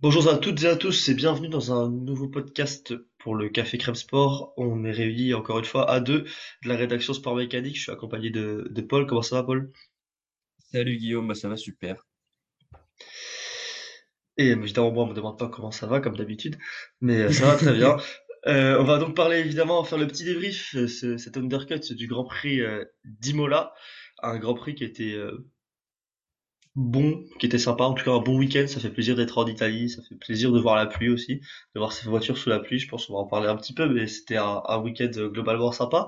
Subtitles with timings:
[0.00, 3.78] Bonjour à toutes et à tous et bienvenue dans un nouveau podcast pour le Café
[3.78, 4.52] Crème Sport.
[4.56, 6.22] On est réunis encore une fois à deux
[6.62, 7.76] de la rédaction Sport Mécanique.
[7.76, 9.06] Je suis accompagné de, de Paul.
[9.06, 9.72] Comment ça va, Paul?
[10.72, 12.06] Salut Guillaume, bah ça va super.
[14.36, 16.56] Et évidemment, moi, on me demande pas comment ça va, comme d'habitude,
[17.00, 17.96] mais euh, ça va très bien.
[18.46, 22.06] Euh, on va donc parler évidemment, faire le petit débrief, euh, ce- cet undercut du
[22.06, 23.74] Grand Prix euh, d'Imola,
[24.22, 25.44] un Grand Prix qui était euh,
[26.78, 28.66] bon, qui était sympa, en tout cas un bon week-end.
[28.68, 31.40] Ça fait plaisir d'être en Italie, ça fait plaisir de voir la pluie aussi,
[31.74, 32.78] de voir ces voitures sous la pluie.
[32.78, 35.72] Je pense qu'on va en parler un petit peu, mais c'était un, week-end euh, globalement
[35.72, 36.06] sympa,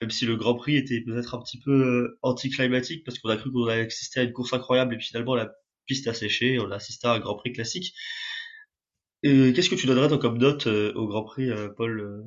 [0.00, 3.36] même si le Grand Prix était peut-être un petit peu euh, anticlimatique parce qu'on a
[3.36, 5.52] cru qu'on allait assister à une course incroyable et finalement la
[5.86, 7.94] piste a séché, et on a assisté à un Grand Prix classique.
[9.22, 12.22] Et qu'est-ce que tu donnerais toi comme note euh, au Grand Prix, euh, Paul, euh,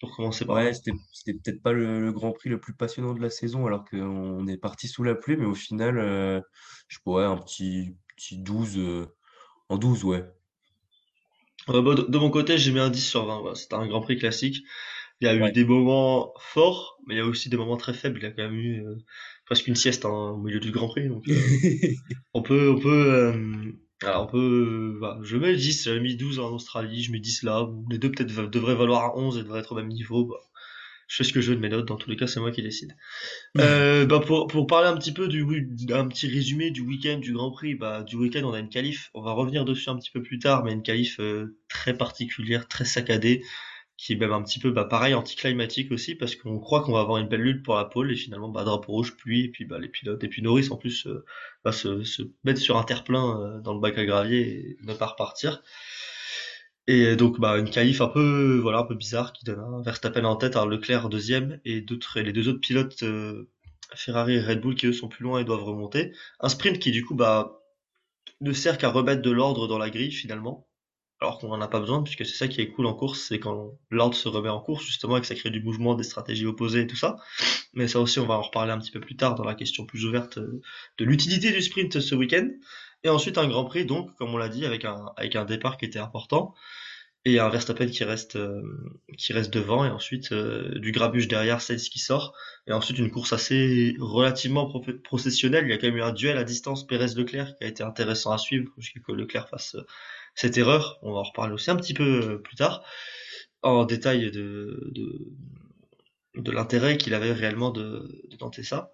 [0.00, 0.58] pour commencer par?
[0.58, 3.66] Ouais, c'était c'était peut-être pas le, le Grand Prix le plus passionnant de la saison
[3.66, 6.40] alors qu'on est parti sous la pluie, mais au final, euh,
[6.88, 9.06] je pourrais un petit, petit 12 euh,
[9.70, 10.24] en 12 ouais.
[11.68, 13.40] Bah, de, de mon côté, j'ai mis un 10 sur 20.
[13.40, 13.54] voilà.
[13.54, 14.58] C'était un Grand Prix classique.
[15.20, 15.52] Il y a eu Ouais.
[15.52, 18.18] des moments forts, mais il y a aussi des moments très faibles.
[18.20, 18.96] Il y a quand même eu euh,
[19.46, 21.08] presque une sieste hein, au milieu du Grand Prix.
[21.08, 21.24] Donc,
[22.34, 25.22] on peut, on peut, alors on peut, euh.
[25.22, 25.84] Je mets 10.
[25.84, 27.68] J'avais mis 12 en Australie, je mets 10 là.
[27.90, 30.24] Les deux peut-être devraient valoir un 11 et devraient être au même niveau.
[30.24, 30.36] Bah,
[31.06, 31.86] je fais ce que je veux de mes notes.
[31.86, 32.96] Dans tous les cas, c'est moi qui décide.
[33.58, 35.44] Euh, bah pour, pour parler un petit peu du,
[35.92, 39.10] un petit résumé du week-end du Grand Prix, bah du week-end on a une qualif,
[39.14, 42.68] on va revenir dessus un petit peu plus tard, mais une qualif euh, très particulière,
[42.68, 43.42] très saccadée,
[43.96, 47.00] qui est même un petit peu bah pareil anticlimatique aussi, parce qu'on croit qu'on va
[47.00, 49.66] avoir une belle lutte pour la pole et finalement bah drapeau rouge, pluie, et puis
[49.66, 51.24] bah les pilotes et puis Norris en plus euh,
[51.72, 55.62] se, mettre sur un terre-plein euh, dans le bac à gravier et ne pas repartir.
[56.86, 60.24] Et donc bah une qualif un peu voilà un peu bizarre qui donne un Verstappen
[60.24, 61.84] en tête, un Leclerc deuxième et
[62.16, 63.48] les deux autres pilotes euh,
[63.94, 66.12] Ferrari et Red Bull qui eux sont plus loin et doivent remonter.
[66.40, 67.62] Un sprint qui du coup bah
[68.42, 70.68] ne sert qu'à remettre de l'ordre dans la grille finalement,
[71.20, 73.38] alors qu'on en a pas besoin puisque c'est ça qui est cool en course, c'est
[73.38, 76.46] quand l'ordre se remet en course justement et que ça crée du mouvement, des stratégies
[76.46, 77.16] opposées et tout ça.
[77.72, 79.86] Mais ça aussi on va en reparler un petit peu plus tard dans la question
[79.86, 80.60] plus ouverte euh,
[80.98, 82.48] de l'utilité du sprint ce week-end.
[83.04, 85.76] Et ensuite un Grand Prix donc comme on l'a dit avec un avec un départ
[85.78, 86.54] qui était important
[87.26, 88.60] et un Verstappen qui reste euh,
[89.16, 92.34] qui reste devant et ensuite euh, du grabuge derrière Sainz qui sort
[92.66, 96.12] et ensuite une course assez relativement pro- processionnelle il y a quand même eu un
[96.12, 99.76] duel à distance Pérez-Leclerc qui a été intéressant à suivre jusqu'à que Leclerc fasse
[100.34, 102.84] cette erreur on va en reparler aussi un petit peu euh, plus tard
[103.62, 104.92] en détail de
[106.50, 108.92] l'intérêt qu'il avait réellement de, tenter ça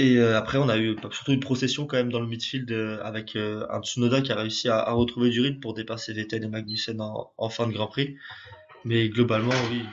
[0.00, 3.02] et euh, après, on a eu surtout une procession quand même dans le midfield euh,
[3.02, 7.02] avec un Tsunoda qui a réussi à, retrouver du rythme pour dépasser Vettel et Magnussen
[7.02, 8.16] en, fin de Grand Prix.
[8.86, 9.84] Mais globalement, oui,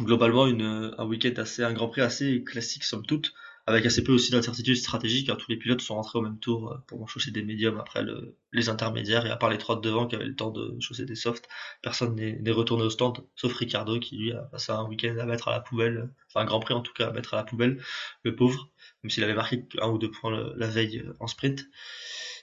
[0.00, 3.32] globalement un week-end assez, un Grand Prix assez classique somme toute,
[3.66, 6.72] avec assez peu aussi d'incertitudes stratégiques, car tous les pilotes sont rentrés au même tour
[6.72, 9.80] euh, pour chausser des médiums après le, les intermédiaires, et à part les trois de
[9.80, 11.48] devant qui avaient le temps de chausser des softs,
[11.82, 15.48] personne n'est retourné au stand, sauf Ricardo qui lui a passé un week-end à mettre
[15.48, 17.82] à la poubelle, enfin un Grand Prix en tout cas à mettre à la poubelle,
[18.22, 18.70] le pauvre,
[19.02, 21.64] même s'il avait marqué un ou deux points la veille euh, en sprint.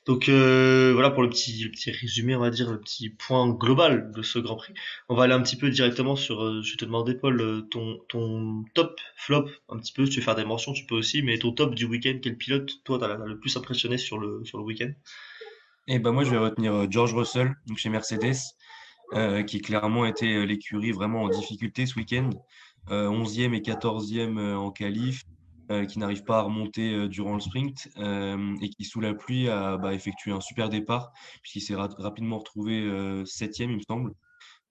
[0.07, 1.69] Donc euh, voilà pour le petit,
[2.01, 4.73] résumé, on va dire, le petit point global de ce Grand Prix.
[5.09, 7.62] On va aller un petit peu directement sur, euh, je vais te demander Paul, euh,
[7.62, 11.22] ton, top, flop, un petit peu, si tu veux faire des mentions, tu peux aussi,
[11.22, 14.63] mais ton top du week-end, quel pilote, toi, t'as le plus impressionné sur le, sur
[14.63, 14.91] week-end?
[15.90, 18.35] Et ben moi je vais retenir George Russell, donc chez Mercedes,
[19.45, 22.29] qui clairement était l'écurie vraiment en difficulté ce week-end.
[22.89, 25.24] Euh, 11e et 14e euh, en qualif,
[25.86, 29.50] qui n'arrive pas à remonter euh, durant le sprint euh, et qui, sous la pluie,
[29.50, 31.12] a bah, effectué un super départ,
[31.42, 34.12] puisqu'il s'est ra- rapidement retrouvé euh, 7e, il me semble,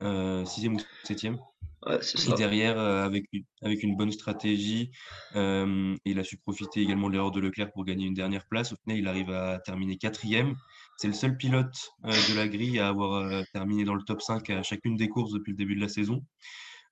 [0.03, 1.39] euh, 6e ou 7e.
[1.87, 4.91] Ouais, Et derrière, euh, avec, une- avec une bonne stratégie,
[5.37, 8.73] euh, il a su profiter également de l'erreur de Leclerc pour gagner une dernière place.
[8.73, 10.55] Au final, il arrive à terminer quatrième.
[10.97, 14.21] C'est le seul pilote euh, de la grille à avoir euh, terminé dans le top
[14.23, 16.21] 5 à chacune des courses depuis le début de la saison, euh,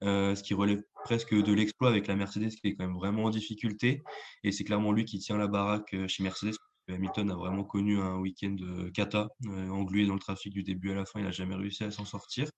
[0.03, 3.31] ce qui relève presque de l'exploit avec la Mercedes qui est quand même vraiment en
[3.31, 4.03] difficulté.
[4.43, 6.55] Et c'est clairement lui qui tient la baraque euh, chez Mercedes.
[6.89, 10.91] Hamilton a vraiment connu un week-end euh, cata, euh, englué dans le trafic du début
[10.91, 12.49] à la fin, il n'a jamais réussi à s'en sortir.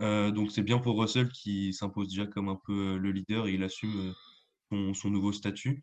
[0.00, 3.48] Euh, donc c'est bien pour Russell qui s'impose déjà comme un peu euh, le leader
[3.48, 4.12] et il assume euh,
[4.70, 5.82] son, son nouveau statut.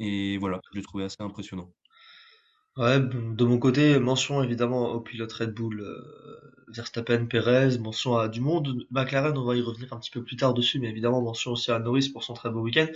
[0.00, 1.72] Et voilà, je l'ai trouvé assez impressionnant.
[2.78, 8.28] Ouais, de mon côté, mention évidemment au pilote Red Bull, euh, Verstappen, Perez, mention à
[8.28, 11.20] du monde, McLaren, on va y revenir un petit peu plus tard dessus, mais évidemment
[11.20, 12.86] mention aussi à Norris pour son très beau week-end.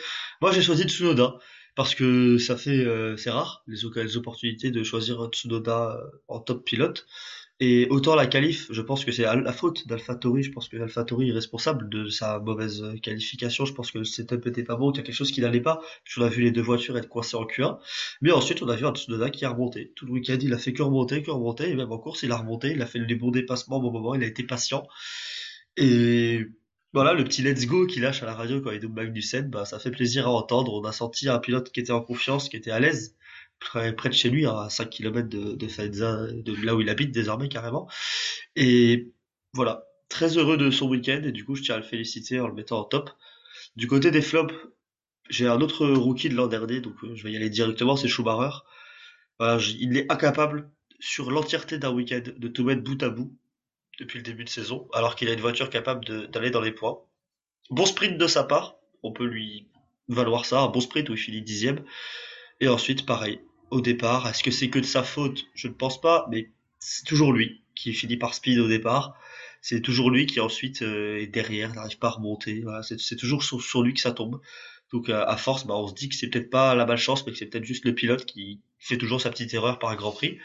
[0.40, 1.36] Moi j'ai choisi Tsunoda,
[1.74, 6.10] parce que ça fait, euh, c'est rare, les, oc- les opportunités de choisir Tsunoda euh,
[6.28, 7.06] en top pilote.
[7.58, 10.42] Et autant la qualif, je pense que c'est la faute d'AlphaTauri.
[10.42, 13.64] Je pense que AlphaTauri est responsable de sa mauvaise qualification.
[13.64, 15.62] Je pense que le setup était pas bon, qu'il y a quelque chose qui n'allait
[15.62, 15.80] pas.
[16.18, 17.78] On a vu les deux voitures être coincées en Q1.
[18.20, 19.92] Mais ensuite, on a vu un Tsunoda qui a remonté.
[19.96, 21.70] Tout le week-end, il a fait que remonter, que remonter.
[21.70, 22.72] Et même en course, il a remonté.
[22.72, 24.14] Il a fait les bons dépassements au bon moment.
[24.14, 24.86] Il a été patient.
[25.78, 26.46] Et
[26.92, 29.64] voilà, le petit let's go qu'il lâche à la radio quand il double Magnussen, bah,
[29.64, 30.74] ça fait plaisir à entendre.
[30.74, 33.16] On a senti un pilote qui était en confiance, qui était à l'aise
[33.60, 37.48] près, de chez lui, à 5 km de, de de là où il habite désormais
[37.48, 37.88] carrément.
[38.54, 39.12] Et
[39.52, 42.48] voilà, très heureux de son week-end et du coup je tiens à le féliciter en
[42.48, 43.10] le mettant en top.
[43.76, 44.54] Du côté des flops,
[45.28, 48.08] j'ai un autre rookie de l'an dernier, donc euh, je vais y aller directement, c'est
[48.08, 48.58] Schumacher.
[49.40, 50.70] Il est incapable
[51.00, 53.36] sur l'entièreté d'un week-end de tout mettre bout à bout
[53.98, 56.98] depuis le début de saison, alors qu'il a une voiture capable d'aller dans les points.
[57.70, 59.68] Bon sprint de sa part, on peut lui
[60.08, 61.84] valoir ça, un bon sprint où il finit dixième.
[62.60, 65.46] Et ensuite, pareil, au départ, est-ce que c'est que de sa faute?
[65.54, 69.18] Je ne pense pas, mais c'est toujours lui qui finit par speed au départ.
[69.60, 72.64] C'est toujours lui qui ensuite euh, est derrière, n'arrive pas à remonter.
[72.98, 74.40] C'est toujours sur, lui que ça tombe.
[74.92, 77.38] Donc à force, bah, on se dit que c'est peut-être pas la malchance, mais que
[77.38, 80.38] c'est peut-être juste le pilote qui fait toujours sa petite erreur par un Grand Prix.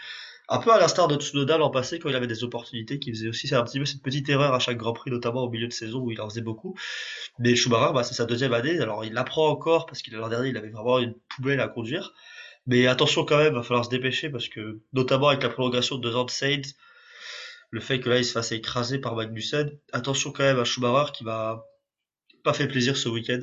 [0.54, 3.30] Un peu à l'instar de Tsunoda l'an passé quand il avait des opportunités, qui faisait
[3.30, 5.72] aussi un petit peu cette petite erreur à chaque Grand Prix, notamment au milieu de
[5.72, 6.76] saison où il en faisait beaucoup.
[7.40, 10.50] Mais Schumacher, bah, c'est sa deuxième année, alors il apprend encore parce qu'il l'an dernier
[10.50, 12.14] il avait vraiment une poubelle à conduire.
[12.68, 16.02] Mais attention quand même, va falloir se dépêcher parce que notamment avec la prolongation de
[16.02, 16.76] deux ans de Sainz,
[17.70, 21.14] le fait que là il se fasse écraser par Magnussen, attention quand même à Schumacher
[21.14, 21.66] qui va
[22.44, 23.40] pas fait plaisir ce week-end.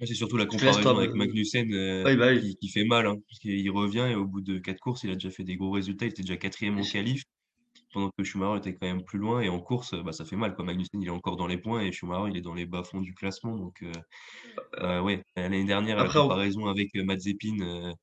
[0.00, 4.08] C'est surtout la comparaison avec Magnussen euh, bah Qui, fait mal, hein, parce qu'il revient
[4.10, 6.06] et au bout de quatre courses, il a déjà fait des gros résultats.
[6.06, 7.22] Il était déjà quatrième en qualif,
[7.92, 9.40] pendant que Schumacher était quand même plus loin.
[9.40, 10.54] Et en course, bah, ça fait mal.
[10.54, 10.64] Quoi.
[10.64, 13.14] Magnussen, il est encore dans les points et Schumacher, il est dans les bas-fonds du
[13.14, 13.56] classement.
[13.56, 13.92] Donc, euh,
[14.80, 17.94] euh ouais, l'année dernière, la comparaison avec Mazepin,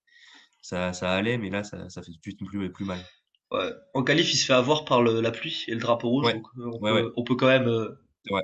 [0.62, 3.00] ça, ça allait, mais là, ça, ça fait tout de suite plus, plus mal.
[3.52, 3.70] Ouais.
[3.94, 6.34] En qualif, il se fait avoir par le, la pluie et le drapeau rouge.
[6.34, 7.68] Donc on, peut, on, peut, quand même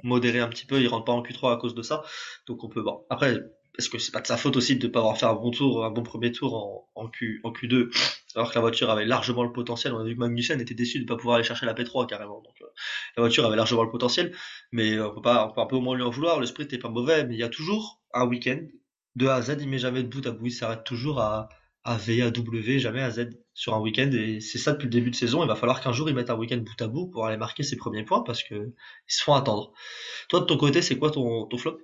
[0.03, 0.81] modérer un petit peu.
[0.81, 2.03] Il rentre pas en Q3 à cause de ça.
[2.47, 3.05] Donc on peut bon.
[3.09, 3.39] Après,
[3.77, 5.51] est-ce que c'est pas de sa faute aussi de ne pas avoir fait un bon
[5.51, 7.89] tour, un bon premier tour en, en, Q, en Q2,
[8.35, 9.93] alors que la voiture avait largement le potentiel.
[9.93, 12.07] On a vu que Magnussen était déçu de ne pas pouvoir aller chercher la P3
[12.07, 12.41] carrément.
[12.41, 12.65] Donc euh,
[13.17, 14.35] la voiture avait largement le potentiel,
[14.71, 16.39] mais on peut pas, on peut un peu au moins lui en vouloir.
[16.39, 18.59] Le sprint est pas mauvais, mais il y a toujours un week-end
[19.15, 19.57] de A à Z.
[19.59, 20.47] Il met jamais de bout à bout.
[20.47, 21.49] Il s'arrête toujours à,
[21.87, 24.11] à V, à W, jamais à Z sur un week-end.
[24.11, 25.43] Et c'est ça depuis le début de saison.
[25.43, 27.63] Il va falloir qu'un jour il mette un week-end bout à bout pour aller marquer
[27.63, 29.71] ses premiers points parce que ils se font attendre.
[30.29, 31.79] Toi de ton côté, c'est quoi ton, ton flop?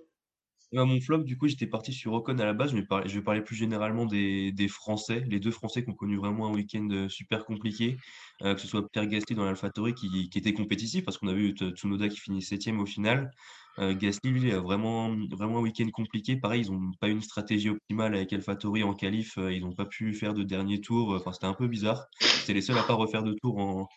[0.73, 2.71] Bah, mon flop, du coup, j'étais parti sur Ocon à la base.
[2.71, 5.89] Je vais parler, je vais parler plus généralement des, des Français, les deux Français qui
[5.91, 7.95] ont connu vraiment un week-end euh, super compliqué,
[8.41, 11.33] euh, que ce soit Pierre Gasly dans l'AlphaTauri qui, qui était compétitif parce qu'on a
[11.33, 13.31] vu Tsunoda qui finit septième au final.
[13.79, 16.35] Euh, Gasly, lui, a vraiment, vraiment un week-end compliqué.
[16.35, 19.37] Pareil, ils n'ont pas eu une stratégie optimale avec AlphaTauri en qualif.
[19.37, 21.15] ils n'ont pas pu faire de dernier tour.
[21.15, 22.05] Enfin, c'était un peu bizarre.
[22.19, 23.89] C'était les seuls à pas refaire de tour en,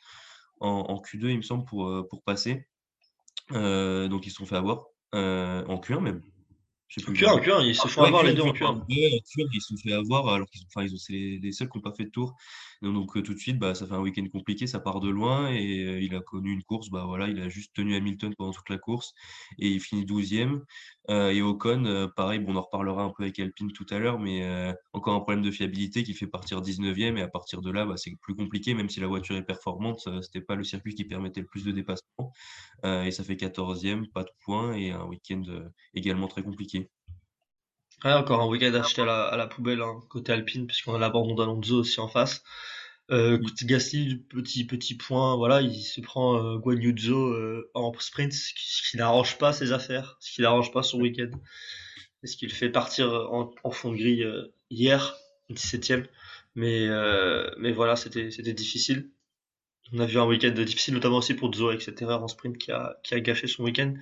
[0.61, 2.67] en, en Q2, il me semble, pour, pour passer.
[3.51, 4.87] donc, ils se sont fait avoir.
[5.13, 6.23] en Q1 même.
[6.89, 7.13] Plus.
[7.15, 8.85] Q1, Q1, ils se font avoir les deux en Q1.
[8.89, 11.83] ils se sont fait avoir alors qu'ils enfin, ils ont, c'est les, seuls qui n'ont
[11.83, 12.37] pas fait de tour.
[12.83, 15.51] Donc, euh, tout de suite, bah, ça fait un week-end compliqué, ça part de loin
[15.51, 18.53] et euh, il a connu une course, bah voilà, il a juste tenu Hamilton pendant
[18.53, 19.13] toute la course
[19.59, 20.63] et il finit 12e.
[21.11, 24.19] Euh, et Ocon, pareil, bon, on en reparlera un peu avec Alpine tout à l'heure,
[24.19, 24.45] mais
[24.93, 27.97] encore un problème de fiabilité qui fait partir 19e et à partir de là, bah,
[27.97, 31.41] c'est plus compliqué, même si la voiture est performante, c'était pas le circuit qui permettait
[31.41, 32.33] le plus de dépassement.
[32.85, 35.43] et ça fait 14e, pas de points et un week-end
[35.95, 36.91] également très compliqué.
[38.05, 40.99] Ouais, encore un week-end acheté à la, à la poubelle, hein, côté Alpine, puisqu'on a
[40.99, 42.43] l'abandon d'Alonso aussi en face.
[43.11, 48.53] Euh, Gasly, petit petit point, voilà, il se prend euh, Guan euh, en sprint, ce
[48.91, 51.31] qui, n'arrange pas ses affaires, ce qui n'arrange pas son week-end,
[52.23, 55.17] et ce qu'il fait partir en, en fond de grille euh, hier,
[55.51, 56.07] 17ème.
[56.57, 59.11] Mais euh, mais voilà, c'était c'était difficile.
[59.93, 62.59] On a vu un week-end difficile, notamment aussi pour Zo avec cette erreur en sprint
[62.59, 63.95] qui a qui a gâché son week-end.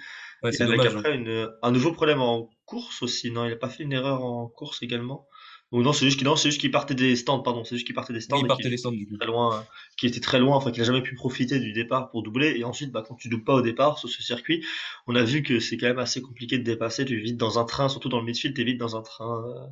[0.43, 1.15] Ouais, avec après hein.
[1.15, 3.31] une, un nouveau problème en course aussi.
[3.31, 5.29] Non, il a pas fait une erreur en course également?
[5.73, 7.87] Ou non, c'est juste qu'il non, c'est juste qu'il partait des stands, pardon, c'est juste
[7.87, 8.39] qu'il partait des stands.
[8.39, 11.03] il partait des stands du Très loin, qui était très loin, enfin qu'il a jamais
[11.03, 12.55] pu profiter du départ pour doubler.
[12.57, 14.65] Et ensuite, bah, quand tu doubles pas au départ sur ce circuit,
[15.09, 17.05] on a vu que c'est quand même assez compliqué de dépasser.
[17.05, 19.43] Tu es vite dans un train, surtout dans le midfield, t'es vite dans un train,
[19.49, 19.67] euh,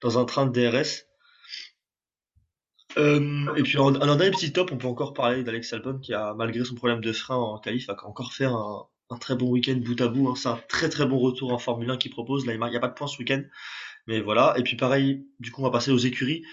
[0.00, 1.04] dans un train de DRS.
[2.96, 6.14] Euh, et puis en, un dernier petit top, on peut encore parler d'Alex Albon qui
[6.14, 9.50] a, malgré son problème de frein en qualif, a encore fait un, un très bon
[9.50, 10.28] week-end bout à bout.
[10.28, 10.34] Hein.
[10.36, 12.46] C'est un très très bon retour en Formule 1 qu'il propose.
[12.46, 13.42] Là, il n'y a pas de points ce week-end.
[14.06, 14.54] Mais voilà.
[14.58, 16.44] Et puis pareil, du coup, on va passer aux écuries.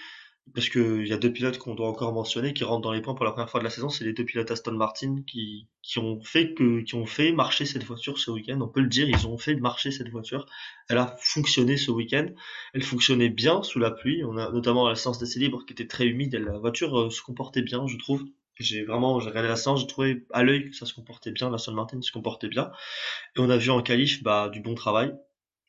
[0.54, 3.14] Parce qu'il y a deux pilotes qu'on doit encore mentionner qui rentrent dans les points
[3.14, 3.88] pour la première fois de la saison.
[3.88, 7.64] C'est les deux pilotes Aston Martin qui, qui ont fait que, qui ont fait marcher
[7.64, 8.60] cette voiture ce week-end.
[8.60, 10.44] On peut le dire, ils ont fait marcher cette voiture.
[10.88, 12.26] Elle a fonctionné ce week-end.
[12.74, 14.24] Elle fonctionnait bien sous la pluie.
[14.24, 16.34] On a notamment la séance d'essai libre qui était très humide.
[16.34, 18.24] la voiture euh, se comportait bien, je trouve
[18.58, 21.48] J'ai vraiment, j'ai regardé la séance, j'ai trouvé à l'œil que ça se comportait bien,
[21.48, 22.72] la Aston Martin se comportait bien.
[23.36, 25.14] Et on a vu en qualif, bah, du bon travail.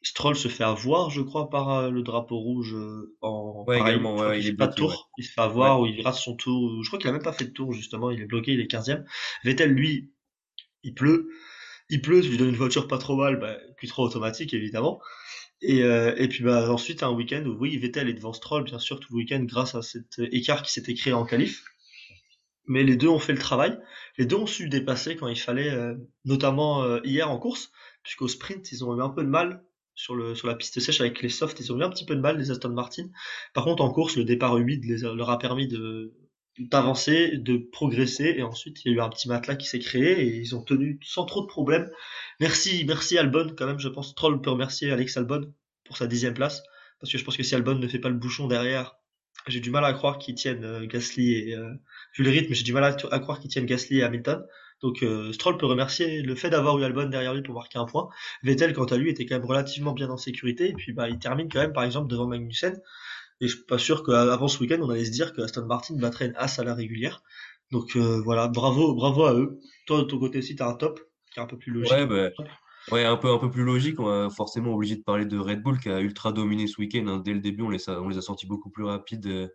[0.03, 3.93] Stroll se fait avoir, je crois, par euh, le drapeau rouge euh, en Ouais, pareil.
[3.93, 4.95] également, ouais, il est pas de bloqué, ouais.
[4.95, 5.12] tour.
[5.17, 6.83] Il se fait avoir ou il rate son tour.
[6.83, 8.12] Je crois qu'il a même pas fait de tour, justement.
[8.12, 9.03] Il est bloqué, il est 15
[9.43, 10.12] Vettel, lui,
[10.83, 11.29] il pleut.
[11.89, 15.00] Il pleut, tu lui donnes une voiture pas trop mal, bah, Q3 automatique, évidemment.
[15.62, 18.79] Et, euh, et puis bah, ensuite, un week-end où, oui, Vettel est devant Stroll, bien
[18.79, 21.63] sûr, tout le week-end, grâce à cet euh, écart qui s'était créé en qualif.
[22.65, 23.77] Mais les deux ont fait le travail.
[24.17, 25.95] Les deux ont su dépasser quand il fallait, euh,
[26.25, 27.72] notamment euh, hier en course,
[28.03, 29.63] puisqu'au sprint, ils ont eu un peu de mal
[29.95, 32.15] sur, le, sur la piste sèche avec les softs, ils ont eu un petit peu
[32.15, 33.07] de mal, les Aston Martin.
[33.53, 36.13] Par contre, en course, le départ humide les leur a permis de
[36.59, 40.21] d'avancer, de progresser, et ensuite il y a eu un petit matelas qui s'est créé,
[40.21, 41.89] et ils ont tenu sans trop de problèmes.
[42.39, 44.13] Merci, merci Albon, quand même, je pense.
[44.13, 45.51] Troll peut remercier Alex Albon
[45.83, 46.62] pour sa dixième place,
[47.00, 48.95] parce que je pense que si Albon ne fait pas le bouchon derrière,
[49.47, 51.73] j'ai du mal à croire qu'ils tiennent euh, Gasly et euh,
[52.17, 54.45] vu le j'ai du mal à, à croire qu'ils tiennent Gasly et Hamilton.
[54.83, 57.85] Donc euh, Stroll peut remercier le fait d'avoir eu Albon derrière lui pour marquer un
[57.85, 58.09] point.
[58.43, 60.69] Vettel, quant à lui, était quand même relativement bien en sécurité.
[60.69, 62.79] Et puis bah, il termine quand même, par exemple, devant Magnussen.
[63.39, 65.95] Et je suis pas sûr qu'avant ce week-end, on allait se dire que Aston Martin
[65.95, 67.23] battrait une as à la régulière.
[67.71, 69.59] Donc euh, voilà, bravo, bravo à eux.
[69.87, 70.99] Toi, de ton côté aussi, t'as un top
[71.31, 71.93] qui est un peu plus logique.
[72.05, 72.29] bah,
[72.91, 74.01] ouais, un peu, un peu plus logique.
[74.01, 77.07] On est forcément obligé de parler de Red Bull qui a ultra dominé ce week-end.
[77.07, 77.21] hein.
[77.23, 79.47] Dès le début, on les a, on sentis beaucoup plus rapides euh,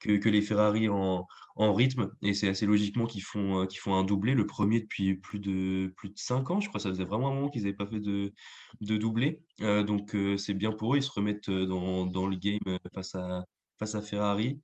[0.00, 1.26] que, les Ferrari en,
[1.56, 2.10] en rythme.
[2.22, 4.34] Et c'est assez logiquement qu'ils font, euh, font un doublé.
[4.34, 6.60] Le premier depuis plus de, plus de 5 ans.
[6.60, 8.32] Je crois ça faisait vraiment un moment qu'ils n'avaient pas fait de,
[8.80, 9.42] de doublé.
[9.60, 10.98] Euh, donc, euh, c'est bien pour eux.
[10.98, 13.44] Ils se remettent dans, dans le game face à,
[13.78, 14.60] face à Ferrari.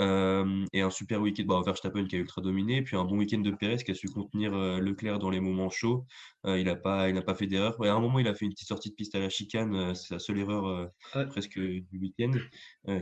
[0.00, 3.38] Euh, et un super week-end, bah, Verstappen qui a ultra dominé, puis un bon week-end
[3.40, 6.04] de Perez qui a su contenir euh, Leclerc dans les moments chauds.
[6.46, 7.78] Euh, il n'a pas, il n'a pas fait d'erreur.
[7.80, 9.94] Ouais, à un moment, il a fait une petite sortie de piste à la chicane,
[9.94, 11.26] c'est la seule erreur Ouais.
[11.28, 12.32] presque du week-end,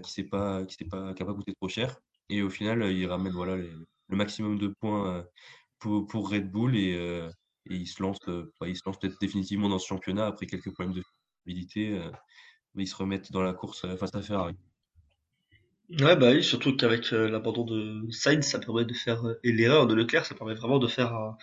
[0.03, 1.97] qui s'est pas, qui s'est pas, qui a pas coûté trop cher.
[2.29, 3.71] Et au final, il ramène voilà, les-
[4.09, 5.27] le maximum de points
[5.79, 6.93] pour, pour Red Bull et,
[7.67, 10.73] et il se lance, bah, il se lance peut-être définitivement dans ce championnat après quelques
[10.73, 11.03] problèmes de
[11.45, 11.93] fiabilité.
[11.99, 12.11] euh,
[12.75, 14.57] mais ils se remettent dans la course face à Ferrari.
[15.91, 19.53] Ouais, bah oui, surtout qu'avec euh, l'abandon de Sainz, ça permet de faire, euh, et
[19.53, 21.37] l'erreur de Leclerc, ça permet vraiment de faire un,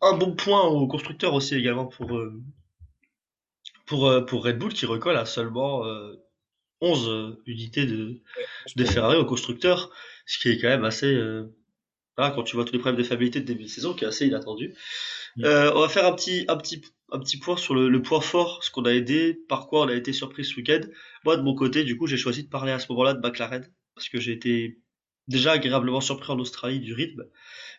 [0.00, 2.40] un bon point au constructeur aussi également pour, euh,
[3.86, 6.14] pour, pour Red Bull qui recolle à seulement euh,
[6.80, 8.20] 11 euh, unités de,
[8.76, 9.90] de Ferrari au constructeur,
[10.26, 11.16] ce qui est quand même assez,
[12.16, 14.08] voilà, quand tu vois tous les problèmes de fiabilité de début de saison, qui est
[14.08, 14.74] assez inattendu.
[15.36, 15.44] Mm.
[15.74, 18.62] On va faire un petit, un petit, un petit point sur le, le point fort,
[18.62, 20.80] ce qu'on a aidé, par quoi on a été surpris ce week-end.
[21.24, 23.66] Moi, de mon côté, du coup, j'ai choisi de parler à ce moment-là de McLaren,
[23.94, 24.80] parce que j'ai été
[25.26, 27.24] déjà agréablement surpris en Australie du rythme.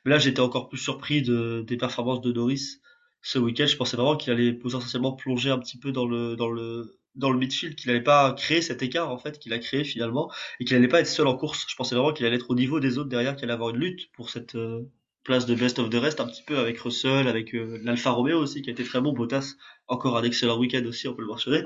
[0.06, 2.82] Mais là, j'étais encore plus surpris de, des performances de Norris
[3.22, 3.68] ce week-end.
[3.68, 7.32] Je pensais vraiment qu'il allait potentiellement plonger un petit peu dans le, dans le, dans
[7.32, 10.66] le midfield, qu'il n'allait pas créer cet écart, en fait, qu'il a créé finalement, et
[10.66, 11.66] qu'il n'allait pas être seul en course.
[11.68, 13.78] Je pensais vraiment qu'il allait être au niveau des autres derrière, qu'il allait avoir une
[13.78, 14.84] lutte pour cette euh,
[15.24, 18.40] place de best of the rest, un petit peu avec Russell, avec euh, l'Alfa Romeo
[18.40, 19.54] aussi, qui a été très bon, Bottas,
[19.88, 21.64] encore un excellent week-end aussi, on peut le mentionner.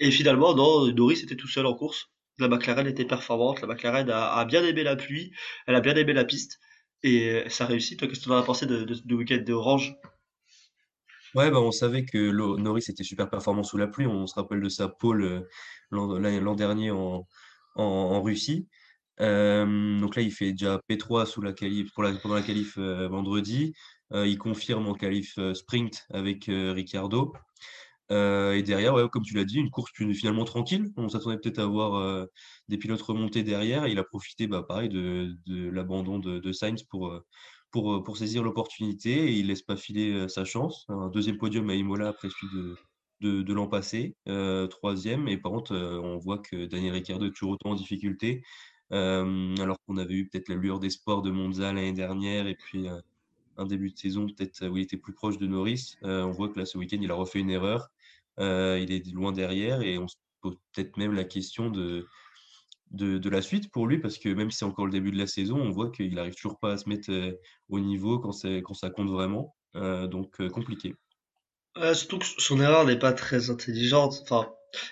[0.00, 2.10] Et finalement, non, Norris était tout seul en course.
[2.38, 5.32] La McLaren était performante, la McLaren a, a bien aimé la pluie,
[5.66, 6.58] elle a bien aimé la piste,
[7.04, 7.98] et ça réussit.
[7.98, 9.94] Toi, qu'est-ce que tu en as pensé de, de, week-end de Orange?
[11.34, 14.06] Ouais, bah, on savait que Norris était super performant sous la pluie.
[14.06, 15.40] On se rappelle de sa pole euh,
[15.90, 17.28] l'an dernier en,
[17.76, 18.68] en Russie.
[19.18, 23.74] Donc là, il fait déjà P3 sous la qualif, pour la, pendant la qualif vendredi.
[24.12, 26.48] Il confirme en qualif sprint avec.
[28.10, 30.92] Euh, et derrière, ouais, comme tu l'as dit, une course finalement tranquille.
[30.96, 32.26] On s'attendait peut-être à avoir euh,
[32.68, 33.86] des pilotes remontés derrière.
[33.86, 37.18] Il a profité, bah, pareil, de, l'abandon de, Sainz pour,
[37.70, 40.84] pour, saisir l'opportunité et il laisse pas filer sa chance.
[40.88, 42.76] Un deuxième podium à Imola après celui
[43.20, 44.16] de, l'an passé,
[44.70, 45.28] troisième.
[45.28, 48.42] Et par contre, on voit que Daniel Ricciardo est toujours autant en difficulté.
[48.94, 52.86] Alors qu'on avait eu peut-être la lueur d'espoir de Monza l'année dernière et puis
[53.56, 55.96] un début de saison peut-être où il était plus proche de Norris.
[56.02, 57.90] On voit que là, ce week-end, il a refait une erreur.
[58.38, 62.06] Il est loin derrière et on se pose peut-être même la question de,
[62.90, 65.26] de, la suite pour lui parce que même si c'est encore le début de la
[65.26, 67.10] saison, on voit qu'il n'arrive toujours pas à se mettre
[67.68, 68.32] au niveau quand,
[68.62, 69.54] quand ça compte vraiment.
[69.74, 70.94] Donc compliqué.
[71.94, 74.20] Surtout que son erreur n'est pas très intelligente.
[74.22, 74.48] Enfin,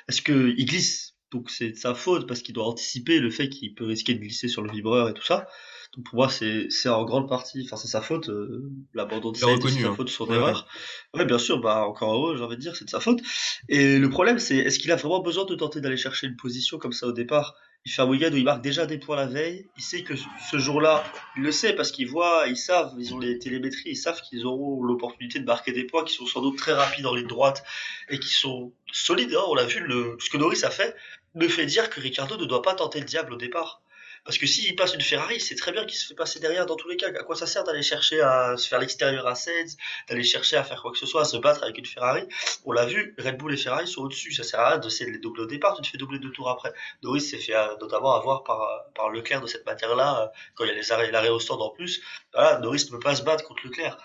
[0.09, 1.15] est-ce que il glisse?
[1.33, 4.21] Donc c'est de sa faute parce qu'il doit anticiper le fait qu'il peut risquer de
[4.21, 5.49] glisser sur le vibreur et tout ça.
[5.97, 8.29] Donc pour moi c'est c'est en grande partie, enfin c'est sa faute.
[8.31, 9.53] euh, L'abandon de c'est sa
[9.89, 9.95] hein.
[9.95, 10.37] faute, son Ouais, ouais.
[10.37, 10.67] erreur.
[11.15, 13.21] Ouais bien sûr, bah encore heureux, j'ai envie de dire, c'est de sa faute.
[13.69, 16.79] Et le problème c'est est-ce qu'il a vraiment besoin de tenter d'aller chercher une position
[16.79, 17.57] comme ça au départ?
[17.85, 19.67] Il fait un week-end où il marque déjà des points la veille.
[19.77, 21.03] Il sait que ce jour-là,
[21.37, 24.47] il le sait parce qu'ils voient, ils savent, ils ont les télémétries, ils savent qu'ils
[24.47, 27.65] auront l'opportunité de marquer des points qui sont sans doute très rapides en ligne droite
[28.09, 29.35] et qui sont solides.
[29.35, 29.43] hein.
[29.49, 29.85] On l'a vu,
[30.21, 30.95] ce que Norris a fait
[31.35, 33.83] me fait dire que Ricardo ne doit pas tenter le diable au départ.
[34.25, 36.77] Parce que s'il passe une Ferrari, c'est très bien qu'il se fait passer derrière dans
[36.77, 37.09] tous les cas.
[37.09, 39.77] À quoi ça sert d'aller chercher à se faire l'extérieur à 16,
[40.09, 42.23] d'aller chercher à faire quoi que ce soit, à se battre avec une Ferrari?
[42.65, 44.33] On l'a vu, Red Bull et Ferrari sont au-dessus.
[44.33, 46.49] Ça sert à rien de les doubler au départ, tu te fais doubler deux tours
[46.49, 46.73] après.
[47.03, 50.65] Norris s'est fait euh, notamment avoir par, euh, par Leclerc de cette manière-là, euh, quand
[50.65, 52.01] il y a les arrêts, l'arrêt au stand en plus.
[52.33, 53.99] Voilà, Norris ne peut pas se battre contre Leclerc.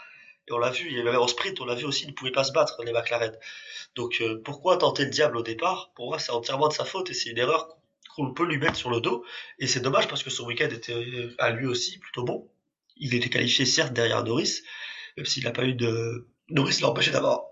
[0.48, 2.32] Et on l'a vu, y avait en sprint, on l'a vu aussi, il ne pouvait
[2.32, 3.38] pas se battre, les McLaren.
[3.96, 5.92] Donc pourquoi tenter le diable au départ?
[5.94, 7.78] Pour moi, c'est entièrement de sa faute et c'est une erreur
[8.18, 9.26] on peut lui mettre sur le dos.
[9.60, 12.50] Et c'est dommage parce que son week-end était à lui aussi plutôt bon.
[12.98, 14.62] Il était qualifié certes derrière Norris,
[15.18, 16.28] même s'il n'a pas eu de.
[16.50, 17.46] Norris l'a empêché d'avoir.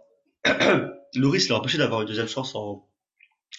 [1.15, 2.87] Norris l'a empêché d'avoir une deuxième chance en,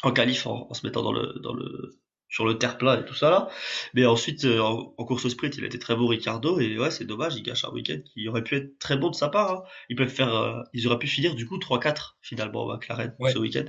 [0.03, 1.99] en qualif en, se mettant dans le, dans le,
[2.29, 3.49] sur le terre plat et tout ça là.
[3.95, 6.91] Mais ensuite, euh, en, course au sprint, il a été très beau Ricardo et ouais,
[6.91, 9.53] c'est dommage, il gâche un week-end qui aurait pu être très bon de sa part.
[9.53, 9.63] Hein.
[9.89, 13.67] Ils peuvent faire, euh, ils auraient pu finir du coup 3-4 finalement McLaren ce week-end.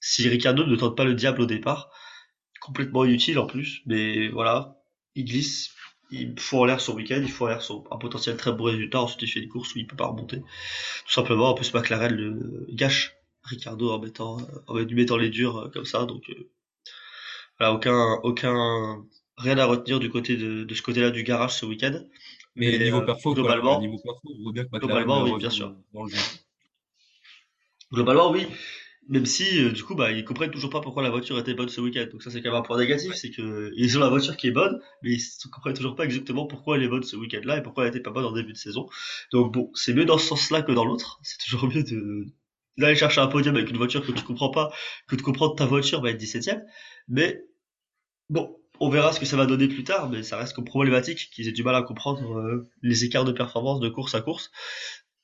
[0.00, 1.90] Si Ricardo ne tente pas le diable au départ,
[2.60, 4.76] complètement inutile en plus, mais voilà,
[5.14, 5.74] il glisse,
[6.10, 8.64] il faut en l'air son week-end, il faut en l'air son, un potentiel très beau
[8.64, 10.38] résultat, ensuite il fait une course où il peut pas remonter.
[10.38, 13.16] Tout simplement, en plus McLaren le gâche.
[13.42, 14.36] Ricardo en mettant,
[14.66, 16.50] en lui mettant les durs euh, comme ça, donc euh,
[17.58, 19.04] voilà, aucun, aucun,
[19.38, 22.04] rien à retenir du côté de, de ce côté-là du garage ce week-end.
[22.54, 25.74] Mais, niveau euh, perfo, globalement, niveau perfo, on voit bien que globalement, oui, bien sûr.
[27.92, 28.46] Globalement, oui
[29.10, 31.68] même si euh, du coup bah ils comprennent toujours pas pourquoi la voiture était bonne
[31.68, 32.06] ce week-end.
[32.10, 34.46] Donc ça c'est quand même un point négatif c'est que ils ont la voiture qui
[34.46, 37.40] est bonne mais ils ne comprennent toujours pas exactement pourquoi elle est bonne ce week-end
[37.44, 38.88] là et pourquoi elle était pas bonne en début de saison.
[39.32, 41.18] Donc bon c'est mieux dans ce sens là que dans l'autre.
[41.22, 42.26] C'est toujours mieux de
[42.78, 44.72] d'aller chercher un podium avec une voiture que tu comprends pas
[45.08, 46.62] que de comprendre ta voiture va être 17ème
[47.08, 47.42] mais
[48.30, 51.28] bon on verra ce que ça va donner plus tard, mais ça reste comme problématique
[51.30, 54.50] qu'ils aient du mal à comprendre euh, les écarts de performance de course à course.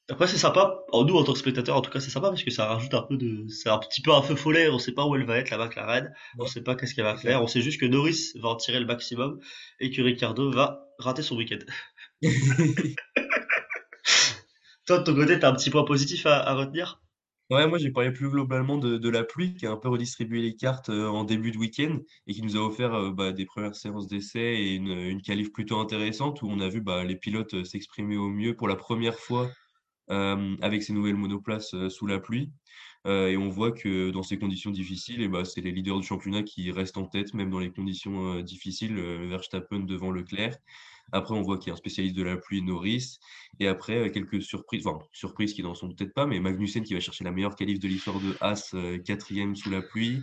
[0.09, 0.85] Après, c'est sympa.
[0.93, 3.03] nous, en tant que spectateurs, en tout cas, c'est sympa parce que ça rajoute un
[3.03, 4.69] peu de, c'est un petit peu un feu follet.
[4.69, 6.15] On sait pas où elle va être, la McLaren.
[6.39, 7.43] On sait pas qu'est-ce qu'elle va faire.
[7.43, 9.41] On sait juste que Norris va en tirer le maximum
[9.81, 11.59] et que Ricardo va rater son week-end.
[14.87, 17.03] Toi, de ton côté, t'as un petit point positif à, retenir?
[17.51, 20.57] Ouais, moi j'ai parlé plus globalement de, la pluie qui a un peu redistribué les
[20.57, 23.77] cartes euh, en début de week-end et qui nous a offert euh, bah, des premières
[23.77, 27.55] séances d'essai et une, une qualif plutôt intéressante où on a vu bah, les pilotes
[27.55, 29.49] euh, s'exprimer au mieux pour la première fois
[30.09, 32.51] avec ces nouvelles monoplaces euh, sous la pluie.
[33.07, 36.07] Euh, et on voit que dans ces conditions difficiles, eh ben, c'est les leaders du
[36.07, 38.97] championnat qui restent en tête, même dans les conditions difficiles,
[39.29, 40.57] Verstappen devant Leclerc.
[41.13, 43.19] Après, on voit qu'il y a un spécialiste de la pluie, Norris.
[43.61, 47.01] Et après, quelques surprises, enfin, surprises qui n'en sont peut-être pas, mais Magnussen qui va
[47.01, 50.21] chercher la meilleure qualif de l'histoire de Haas, quatrième sous la pluie.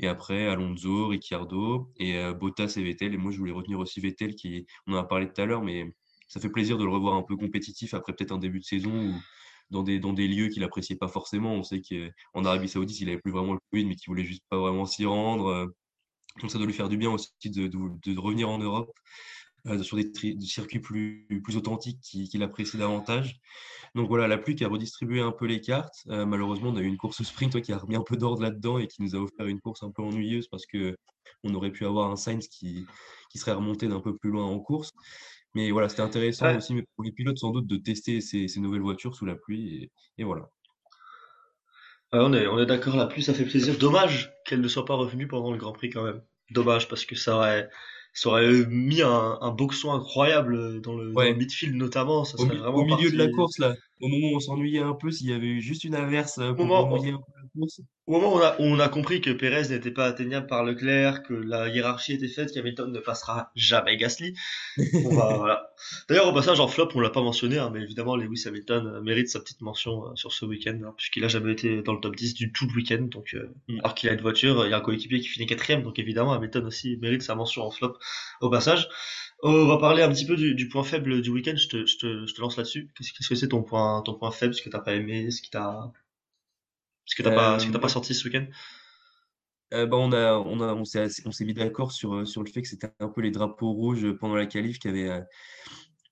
[0.00, 3.12] Et après, Alonso, Ricciardo et Bottas et Vettel.
[3.12, 5.62] Et moi, je voulais retenir aussi Vettel, qui, on en a parlé tout à l'heure,
[5.62, 5.92] mais
[6.34, 8.90] ça fait plaisir de le revoir un peu compétitif après peut-être un début de saison
[8.90, 9.14] ou
[9.70, 11.54] dans des, lieux qu'il n'appréciait pas forcément.
[11.54, 14.42] On sait qu'en Arabie Saoudite, il n'avait plus vraiment le Covid, mais qu'il voulait juste
[14.48, 15.72] pas vraiment s'y rendre.
[16.40, 18.90] Donc ça doit lui faire du bien aussi de, revenir en Europe
[19.68, 23.38] euh, sur des, circuits plus, authentiques qu'il apprécie davantage.
[23.94, 26.02] Donc voilà, la pluie qui a redistribué un peu les cartes.
[26.08, 28.78] Euh, malheureusement, on a eu une course sprint qui a remis un peu d'ordre là-dedans
[28.78, 30.96] et qui nous a offert une course un peu ennuyeuse parce que
[31.44, 32.86] on aurait pu avoir un Sainz qui
[33.36, 34.90] serait remonté d'un peu plus loin en course.
[35.54, 38.80] Mais voilà, c'était intéressant aussi pour les pilotes sans doute de tester ces, ces nouvelles
[38.80, 39.90] voitures sous la pluie.
[40.18, 40.48] Et, voilà.
[42.12, 43.78] on est, on est d'accord, la pluie, ça fait plaisir.
[43.78, 46.22] Dommage qu'elle ne soit pas revenue pendant le Grand Prix quand même.
[46.50, 47.70] Dommage parce que ça aurait,
[48.12, 52.24] ça aurait mis un, un boxon incroyable dans le, midfield notamment.
[52.24, 54.80] Ça serait au, vraiment au milieu de la course, là, au moment où on s'ennuyait
[54.80, 57.08] un peu, s'il y avait eu juste une averse euh, pour moment, un peu
[58.06, 61.68] au moment où on a, compris que Pérez n'était pas atteignable par Leclerc, que la
[61.68, 64.34] hiérarchie était faite, qu'Hamilton ne passera jamais Gasly,
[65.04, 65.70] voilà.
[66.08, 69.00] D'ailleurs, au passage, en flop, on l'a pas mentionné, hein, mais évidemment, Lewis Hamilton euh,
[69.00, 72.00] mérite sa petite mention euh, sur ce week-end, hein, puisqu'il a jamais été dans le
[72.00, 73.06] top 10 du tout le week-end.
[73.10, 73.78] Donc, euh, mm.
[73.80, 76.32] alors qu'il a une voiture, il y a un coéquipier qui finit quatrième, donc évidemment,
[76.32, 77.96] Hamilton aussi mérite sa mention en flop
[78.40, 78.88] au passage.
[79.42, 81.54] On va parler un petit peu du, point faible du week-end.
[81.56, 82.90] Je te, je te, je te lance là-dessus.
[82.96, 85.50] Qu'est-ce que c'est ton point, ton point faible, ce que t'as pas aimé, ce qui
[85.50, 85.92] t'a
[87.04, 88.46] ce que t'as pas, ce que t'as pas sorti ce week-end?
[89.72, 92.42] Euh, bah on a, on a, on s'est, on s'est mis d'accord sur, euh, sur
[92.42, 95.20] le fait que c'était un peu les drapeaux rouges pendant la qualif qui avaient, euh,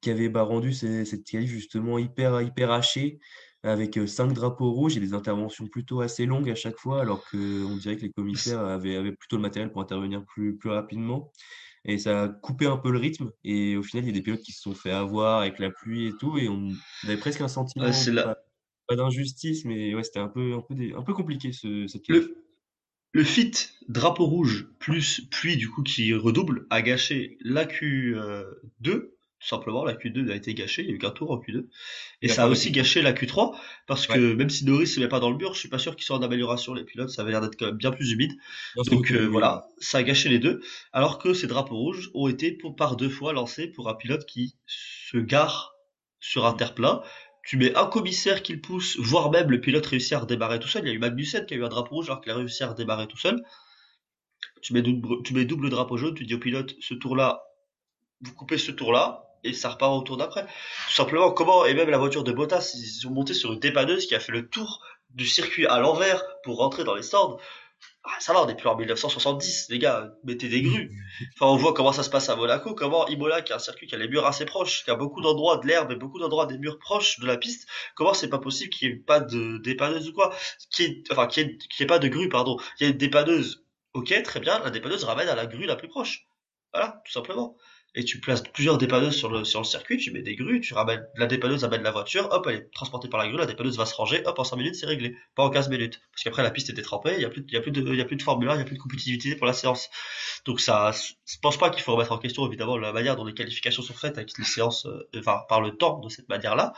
[0.00, 3.20] qui avaient bah, rendu cette qualif justement hyper, hyper hachée
[3.62, 7.76] avec cinq drapeaux rouges et des interventions plutôt assez longues à chaque fois, alors qu'on
[7.76, 11.30] dirait que les commissaires avaient, avaient plutôt le matériel pour intervenir plus, plus rapidement.
[11.84, 13.30] Et ça a coupé un peu le rythme.
[13.44, 15.70] Et au final, il y a des pilotes qui se sont fait avoir avec la
[15.70, 16.38] pluie et tout.
[16.38, 16.70] Et on
[17.04, 17.86] avait presque un sentiment
[18.96, 22.36] pas d'injustice, mais ouais, c'était un peu, un peu, un peu compliqué ce, cette le,
[23.12, 23.52] le fit
[23.88, 29.10] drapeau rouge plus pluie du coup qui redouble a gâché la Q2
[29.42, 31.66] tout simplement, la Q2 a été gâchée, il y a eu qu'un tour en Q2.
[32.22, 35.18] Et ça a aussi gâché la Q3, parce que même si Norris se met pas
[35.18, 37.32] dans le mur, je suis pas sûr qu'ils soient en amélioration, les pilotes, ça avait
[37.32, 38.30] l'air d'être quand même bien plus humide.
[38.86, 42.56] Donc euh, voilà, ça a gâché les deux, alors que ces drapeaux rouges ont été
[42.76, 45.74] par deux fois lancés pour un pilote qui se gare
[46.20, 47.02] sur un terre-plein,
[47.42, 50.68] tu mets un commissaire qui le pousse, voire même le pilote réussit à redémarrer tout
[50.68, 50.84] seul.
[50.84, 52.62] Il y a eu Magnussen qui a eu un drapeau rouge alors qu'il a réussi
[52.62, 53.42] à redémarrer tout seul.
[54.60, 57.42] Tu mets, double, tu mets double drapeau jaune, tu dis au pilote, ce tour-là,
[58.20, 60.44] vous coupez ce tour-là, et ça repart au tour d'après.
[60.44, 64.06] Tout simplement, comment, et même la voiture de Bottas, ils sont montés sur une dépanneuse
[64.06, 67.38] qui a fait le tour du circuit à l'envers pour rentrer dans les stands.
[68.04, 70.90] Ah, ça va, on est plus en 1970, les gars, mettez des grues.
[71.34, 73.86] Enfin, on voit comment ça se passe à Monaco, comment Imola, qui a un circuit
[73.86, 76.46] qui a les murs assez proches, qui a beaucoup d'endroits de l'herbe et beaucoup d'endroits
[76.46, 79.58] des murs proches de la piste, comment c'est pas possible qu'il n'y ait pas de
[79.58, 80.34] dépanneuse ou quoi,
[80.70, 82.56] qu'il ait, enfin, qu'il n'y ait, pas de grue, pardon.
[82.80, 83.64] Il y a une dépanneuse,
[83.94, 86.26] ok, très bien, la dépanneuse ramène à la grue la plus proche.
[86.72, 87.56] Voilà, tout simplement
[87.94, 90.72] et tu places plusieurs dépanneuses sur le, sur le circuit, tu mets des grues, tu
[90.72, 93.76] ramènes, la dépanneuse amène la voiture, hop, elle est transportée par la grue, la dépanneuse
[93.76, 96.00] va se ranger, hop, en 5 minutes c'est réglé, pas en 15 minutes.
[96.12, 98.00] Parce qu'après la piste était trempée, il y a plus, il y a de, y
[98.00, 99.90] a plus de formula, il y a plus de compétitivité pour la séance.
[100.46, 103.34] Donc ça, je pense pas qu'il faut remettre en question évidemment la manière dont les
[103.34, 106.72] qualifications sont faites avec les séances, euh, enfin, par le temps de cette manière-là.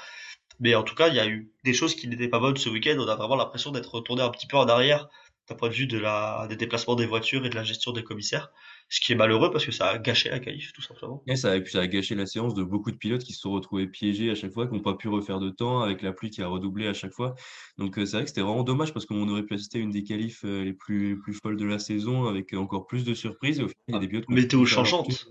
[0.60, 2.68] Mais en tout cas, il y a eu des choses qui n'étaient pas bonnes ce
[2.68, 5.08] week-end, on a vraiment l'impression d'être retourné un petit peu en arrière
[5.48, 8.02] d'un point de vue de la, des déplacements des voitures et de la gestion des
[8.02, 8.50] commissaires.
[8.88, 11.22] Ce qui est malheureux parce que ça a gâché la qualif, tout simplement.
[11.26, 13.50] Et ça, a, ça a gâché la séance de beaucoup de pilotes qui se sont
[13.50, 16.30] retrouvés piégés à chaque fois, qui n'ont pas pu refaire de temps, avec la pluie
[16.30, 17.34] qui a redoublé à chaque fois.
[17.78, 19.90] Donc euh, c'est vrai que c'était vraiment dommage parce qu'on aurait pu assister à une
[19.90, 23.58] des qualifs euh, les plus, plus folles de la saison avec encore plus de surprises.
[23.58, 25.26] Et au final, il y a des pilotes météo changeante.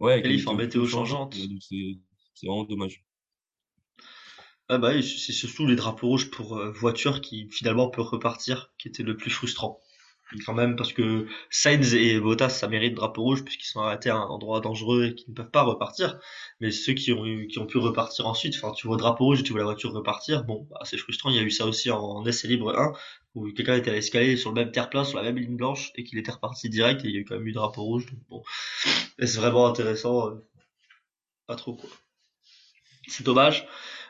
[0.00, 1.36] Ouais, qualif en météo changeante.
[2.34, 3.04] C'est vraiment dommage.
[4.68, 8.88] Ah bah c'est surtout les drapeaux rouges pour euh, voiture qui finalement peut repartir, qui
[8.88, 9.80] était le plus frustrant.
[10.46, 14.16] Quand même, parce que Sainz et Bottas, ça mérite drapeau rouge puisqu'ils sont arrêtés à
[14.16, 16.18] un endroit dangereux et qui ne peuvent pas repartir.
[16.60, 19.42] Mais ceux qui ont, qui ont pu repartir ensuite, enfin, tu vois drapeau rouge et
[19.42, 21.30] tu vois la voiture repartir, bon, bah, c'est frustrant.
[21.30, 22.92] Il y a eu ça aussi en, essai libre 1,
[23.34, 26.04] où quelqu'un était à l'escalier sur le même terre-plein, sur la même ligne blanche, et
[26.04, 28.06] qu'il était reparti direct et il y a eu quand même eu drapeau rouge.
[28.06, 28.42] Donc bon,
[29.18, 30.28] c'est vraiment intéressant?
[30.28, 30.46] Euh,
[31.46, 31.90] pas trop, quoi.
[33.08, 33.66] C'est dommage.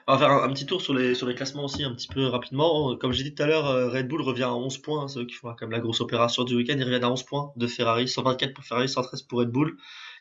[0.09, 2.27] On va faire un, petit tour sur les, sur les classements aussi, un petit peu
[2.27, 2.97] rapidement.
[2.97, 5.07] Comme j'ai dit tout à l'heure, euh, Red Bull revient à 11 points.
[5.07, 6.75] C'est eux qui font quand même la grosse opération du week-end.
[6.77, 9.77] Ils reviennent à 11 points de Ferrari, 124 pour Ferrari, 113 pour Red Bull.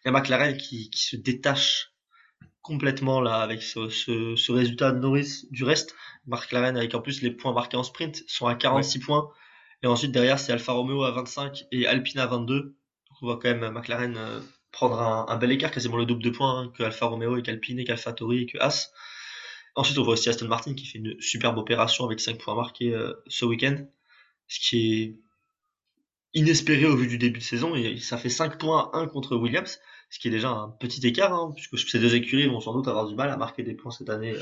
[0.05, 1.93] Il y a McLaren qui, qui se détache
[2.61, 5.95] complètement là avec ce, ce, ce, résultat de Norris du reste.
[6.27, 9.29] McLaren avec en plus les points marqués en sprint sont à 46 points.
[9.81, 12.61] Et ensuite derrière c'est Alfa Romeo à 25 et Alpine à 22.
[12.61, 12.73] Donc
[13.21, 14.39] on voit quand même McLaren euh,
[14.71, 17.41] prendre un, un, bel écart, quasiment le double de points hein, que Alfa Romeo et
[17.41, 18.91] qu'Alpine et qu'Alfa Tori et que As.
[19.75, 22.93] Ensuite, on voit aussi Aston Martin qui fait une superbe opération avec 5 points marqués
[22.93, 23.77] euh, ce week-end,
[24.47, 25.19] ce qui est
[26.33, 27.75] inespéré au vu du début de saison.
[27.75, 29.79] Et ça fait 5 points à 1 contre Williams,
[30.09, 32.87] ce qui est déjà un petit écart, hein, puisque ces deux écuries vont sans doute
[32.87, 34.33] avoir du mal à marquer des points cette année.
[34.33, 34.41] Euh.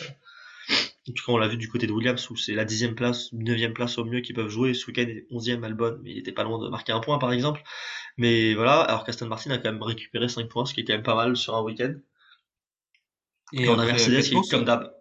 [1.08, 3.32] En tout cas, on l'a vu du côté de Williams, où c'est la dixième place,
[3.34, 4.76] neuvième place au mieux qu'ils peuvent jouer.
[4.76, 7.63] Ce week-end, 11e Albon, mais il était pas loin de marquer un point, par exemple.
[8.18, 10.94] Mais voilà, alors qu'Aston Martin a quand même récupéré 5 points, ce qui est quand
[10.94, 11.96] même pas mal sur un week-end.
[13.54, 14.98] Et, on a Mercedes qui est comme d'hab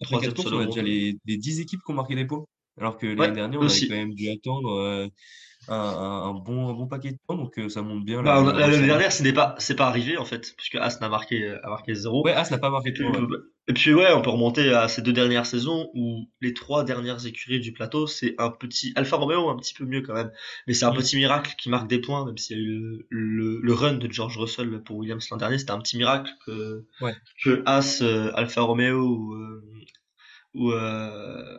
[0.00, 2.44] après 4 courses, on a déjà les, les 10 équipes qui ont marqué des points.
[2.78, 5.08] Alors que l'année dernière, on avait quand même dû attendre euh,
[5.68, 8.22] un, un, bon, un bon paquet de points, donc euh, ça monte bien.
[8.22, 11.94] Bah, L'année dernière, c'est pas, pas arrivé en fait, puisque As n'a marqué, a marqué
[11.94, 12.24] 0.
[12.24, 13.52] Ouais, As n'a pas marqué de.
[13.68, 17.24] Et puis ouais, on peut remonter à ces deux dernières saisons où les trois dernières
[17.24, 20.32] écuries du plateau, c'est un petit Alfa Romeo un petit peu mieux quand même,
[20.66, 20.96] mais c'est un mm.
[20.96, 24.10] petit miracle qui marque des points, même s'il y a eu le, le, run de
[24.10, 27.14] George Russell pour Williams l'an dernier, c'était un petit miracle que, ouais.
[27.44, 29.30] que As, euh, Alfa Romeo
[30.54, 31.58] ou, euh,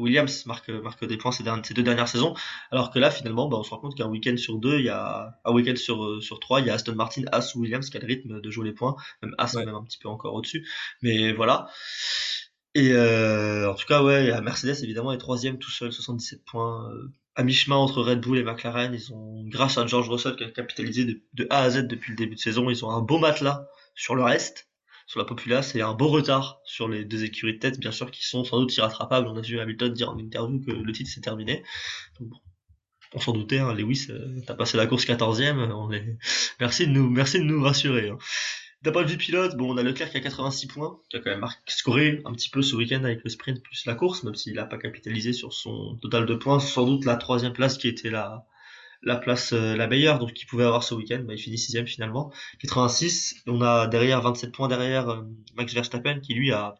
[0.00, 2.34] Williams marque, marque des points ces, ces, deux dernières saisons,
[2.70, 4.88] alors que là finalement bah, on se rend compte qu'un week-end sur deux, il y
[4.88, 7.88] a un week-end sur, euh, sur trois, il y a Aston Martin, As ou Williams
[7.88, 10.34] qui a le rythme de jouer les points, même As même un petit peu encore
[10.34, 10.66] au-dessus,
[11.02, 11.68] mais voilà.
[12.74, 16.90] Et euh, en tout cas ouais, Mercedes évidemment est troisième tout seul, 77 points.
[16.92, 20.44] Euh, à mi-chemin entre Red Bull et McLaren, ils ont, grâce à George Russell qui
[20.44, 23.00] a capitalisé de, de A à Z depuis le début de saison, ils ont un
[23.00, 24.69] beau matelas sur le reste
[25.10, 28.12] sur la populace et un beau retard sur les deux écuries de tête, bien sûr,
[28.12, 29.26] qui sont sans doute irrattrapables.
[29.26, 31.64] On a vu Hamilton dire en interview que le titre s'est terminé.
[33.12, 36.16] on s'en doutait, hein, Lewis, euh, t'as passé la course 14ème, on est...
[36.60, 38.10] merci de nous, merci de nous rassurer.
[38.10, 38.18] Hein.
[38.82, 41.30] D'un point de pilote, bon, on a Leclerc qui a 86 points, qui a quand
[41.30, 44.54] même scoré un petit peu ce week-end avec le sprint plus la course, même s'il
[44.54, 46.60] n'a pas capitalisé sur son total de points.
[46.60, 48.46] Sans doute la troisième place qui était la,
[49.02, 51.22] la place euh, la meilleure donc qu'il pouvait avoir ce week-end.
[51.26, 52.32] Bah, il finit sixième finalement.
[52.60, 53.42] 86.
[53.46, 55.22] On a derrière 27 points derrière euh,
[55.54, 56.74] Max Verstappen qui lui a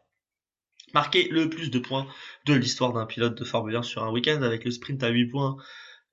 [0.93, 2.07] marqué le plus de points
[2.47, 5.27] de l'histoire d'un pilote de Formule 1 sur un week-end avec le sprint à 8
[5.27, 5.57] points,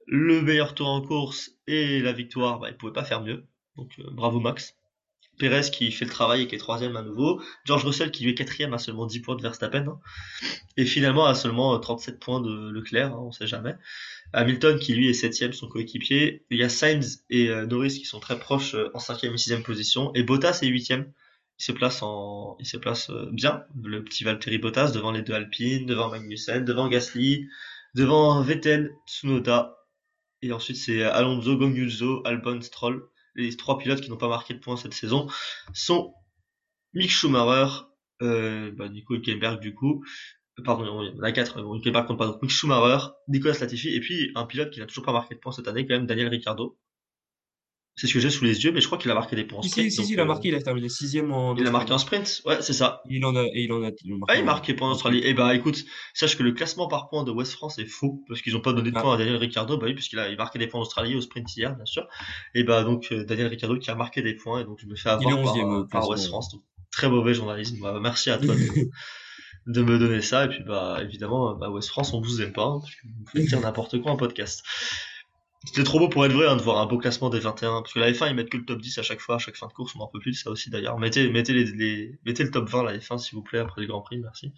[0.05, 2.59] le meilleur tour en course et la victoire.
[2.59, 3.45] Bah, il pouvait pas faire mieux.
[3.75, 4.76] Donc euh, bravo Max.
[5.37, 7.41] Perez qui fait le travail et qui est troisième à nouveau.
[7.65, 9.87] George Russell qui lui est quatrième à seulement 10 points de Verstappen.
[9.87, 9.99] Hein.
[10.77, 13.75] Et finalement à seulement 37 points de Leclerc, hein, on sait jamais.
[14.33, 16.43] Hamilton qui lui est septième, son coéquipier.
[16.49, 19.37] Il y a Sainz et euh, Norris qui sont très proches euh, en cinquième et
[19.37, 20.11] sixième position.
[20.15, 21.11] Et Bottas est huitième.
[21.59, 25.21] Il se place en, il se place euh, bien, le petit Valtteri Bottas devant les
[25.21, 27.47] deux Alpines, devant Magnussen, devant Gasly,
[27.95, 29.77] devant Vettel, Tsunoda.
[30.41, 33.07] Et ensuite c'est Alonso, Gonguzzo, Albon, Stroll.
[33.37, 35.27] Les trois pilotes qui n'ont pas marqué de points cette saison
[35.73, 36.13] sont
[36.93, 37.71] Mick Schumacher,
[38.21, 40.03] euh, bah, Nico Hülkenberg du coup,
[40.63, 43.99] pardon, il y en a quatre, euh, par contre pas donc Schumacher, Nicolas Latifi, et
[43.99, 46.27] puis un pilote qui n'a toujours pas marqué de points cette année, quand même, Daniel
[46.29, 46.77] Ricciardo.
[47.97, 49.57] C'est ce que j'ai sous les yeux, mais je crois qu'il a marqué des points
[49.57, 49.91] en sprint.
[49.91, 51.55] Si, si, il a euh, marqué, il a terminé sixième en.
[51.55, 53.01] Il a marqué en sprint, ouais, c'est ça.
[53.09, 53.89] Il en a, et il en a.
[54.03, 55.21] Il ah, il marqué points en Australie.
[55.23, 55.83] Eh bah, écoute,
[56.13, 58.73] sache que le classement par points de West France est faux, parce qu'ils ont pas
[58.73, 59.01] donné de ah.
[59.01, 61.57] points à Daniel Ricciardo, bah oui, puisqu'il a, marqué des points en Australie au sprint
[61.57, 62.07] hier, bien sûr.
[62.53, 64.95] Et bah, donc, euh, Daniel Ricciardo qui a marqué des points, et donc je me
[64.95, 66.55] fais avoir par, par West France.
[66.91, 67.79] très mauvais journalisme.
[67.81, 68.53] Bah, merci à toi.
[69.65, 70.45] de me donner ça.
[70.45, 73.23] Et puis, bah, évidemment, bah, West France, on vous aime pas, hein, parce que vous
[73.25, 74.63] pouvez dire n'importe quoi en podcast.
[75.67, 77.81] C'était trop beau pour être vrai hein, de voir un beau classement des 21.
[77.81, 79.57] Parce que la F1, ils mettent que le top 10 à chaque fois, à chaque
[79.57, 79.93] fin de course.
[79.97, 80.97] On en peut plus de ça aussi d'ailleurs.
[80.97, 84.01] Mettez, mettez, les, mettez le top 20 la F1 s'il vous plaît après le Grand
[84.01, 84.53] Prix, merci.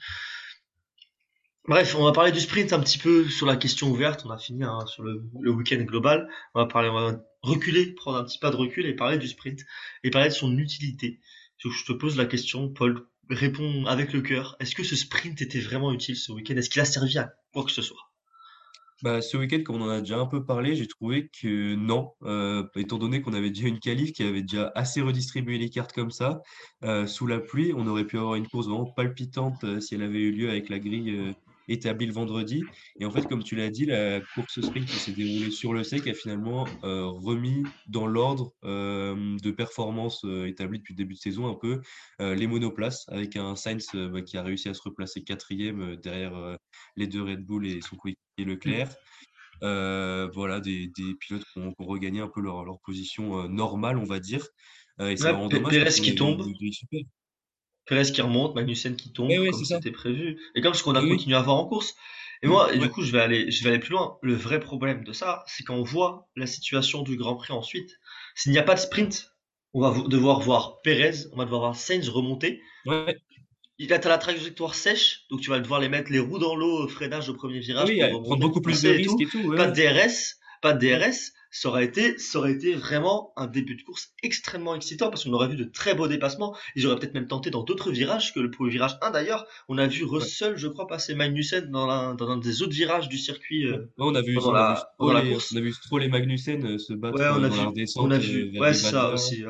[1.68, 4.24] Bref, on va parler du sprint un petit peu sur la question ouverte.
[4.24, 6.30] On a fini hein, sur le, le week-end global.
[6.54, 9.28] On va parler, on va reculer, prendre un petit pas de recul et parler du
[9.28, 9.62] sprint
[10.04, 11.20] et parler de son utilité.
[11.58, 14.56] Je te pose la question, Paul, réponds avec le cœur.
[14.60, 16.56] Est-ce que ce sprint était vraiment utile ce week-end?
[16.56, 18.09] Est-ce qu'il a servi à quoi que ce soit?
[19.04, 22.12] Bah, ce week-end, comme on en a déjà un peu parlé, j'ai trouvé que non,
[22.24, 25.94] euh, étant donné qu'on avait déjà une qualif qui avait déjà assez redistribué les cartes
[25.94, 26.42] comme ça,
[26.84, 30.04] euh, sous la pluie, on aurait pu avoir une course vraiment palpitante euh, si elle
[30.04, 31.34] avait eu lieu avec la grille
[31.70, 32.64] établi le vendredi.
[33.00, 35.84] Et en fait, comme tu l'as dit, la course sprint qui s'est déroulée sur le
[35.84, 41.14] sec a finalement euh, remis dans l'ordre euh, de performance euh, établi depuis le début
[41.14, 41.82] de saison un peu
[42.20, 46.58] les monoplaces avec un Sainz bah, qui a réussi à se replacer quatrième derrière
[46.96, 48.90] les deux Red Bull et son coéquipier Leclerc.
[49.62, 54.20] voilà, des, des pilotes qui ont, regagné un peu leur, leur position normale, on va
[54.20, 54.48] dire.
[55.00, 56.02] et c'est vraiment dommage.
[56.02, 56.44] qui tombe.
[57.90, 60.40] Perez qui remonte, Magnussen qui tombe, comme c'était prévu.
[60.54, 61.96] Et comme ce qu'on a continué à voir en course.
[62.42, 64.18] Et moi, et du coup, je vais aller, je vais aller plus loin.
[64.22, 67.90] Le vrai problème de ça, c'est quand on voit la situation du Grand Prix ensuite.
[68.36, 69.34] S'il n'y a pas de sprint,
[69.74, 72.62] on va devoir voir Perez, on va devoir voir Sainz remonter.
[72.86, 73.18] Ouais.
[73.80, 76.88] Il a la trajectoire sèche, donc tu vas devoir les mettre les roues dans l'eau,
[76.88, 77.90] freinage au premier virage.
[77.90, 79.56] Oui, pour prendre beaucoup plus de risques et tout.
[79.56, 83.76] Pas de DRS, pas de DRS ça aurait été, ça aurait été vraiment un début
[83.76, 86.56] de course extrêmement excitant parce qu'on aurait vu de très beaux dépassements.
[86.76, 89.48] Ils auraient peut-être même tenté dans d'autres virages que le premier virage 1 d'ailleurs.
[89.68, 93.10] On a vu Russell, je crois, passer Magnussen dans, un, dans un des autres virages
[93.10, 93.66] du circuit.
[93.66, 95.52] Euh, on a vu, on, a vu la, course.
[95.54, 98.12] on a vu Stroll et Magnussen euh, se battre ouais, on a dans vu, On
[98.12, 99.44] a vu, ouais, ça aussi.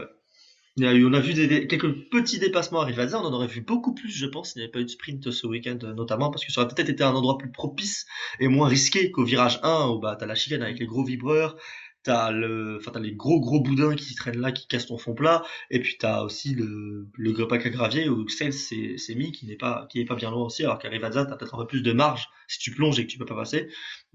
[0.78, 3.34] Il y a eu, on a vu des, quelques petits dépassements à Rivazza, on en
[3.34, 5.78] aurait vu beaucoup plus, je pense, s'il n'y avait pas eu de sprint ce week-end,
[5.94, 8.06] notamment, parce que ça aurait peut-être été un endroit plus propice
[8.40, 11.58] et moins risqué qu'au virage 1, où bah, t'as la chicane avec les gros vibreurs,
[12.04, 15.14] t'as le, enfin t'as les gros gros boudins qui traînent là, qui cassent ton fond
[15.14, 19.46] plat, et puis t'as aussi le le pack à gravier où c'est c'est mis qui
[19.46, 21.82] n'est pas qui est pas bien loin aussi, alors qu'à t'as peut-être un peu plus
[21.82, 23.70] de marge si tu plonges et que tu peux pas passer.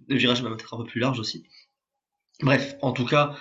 [0.09, 1.45] Le virage va peut-être un peu plus large aussi.
[2.41, 3.37] Bref, en tout cas,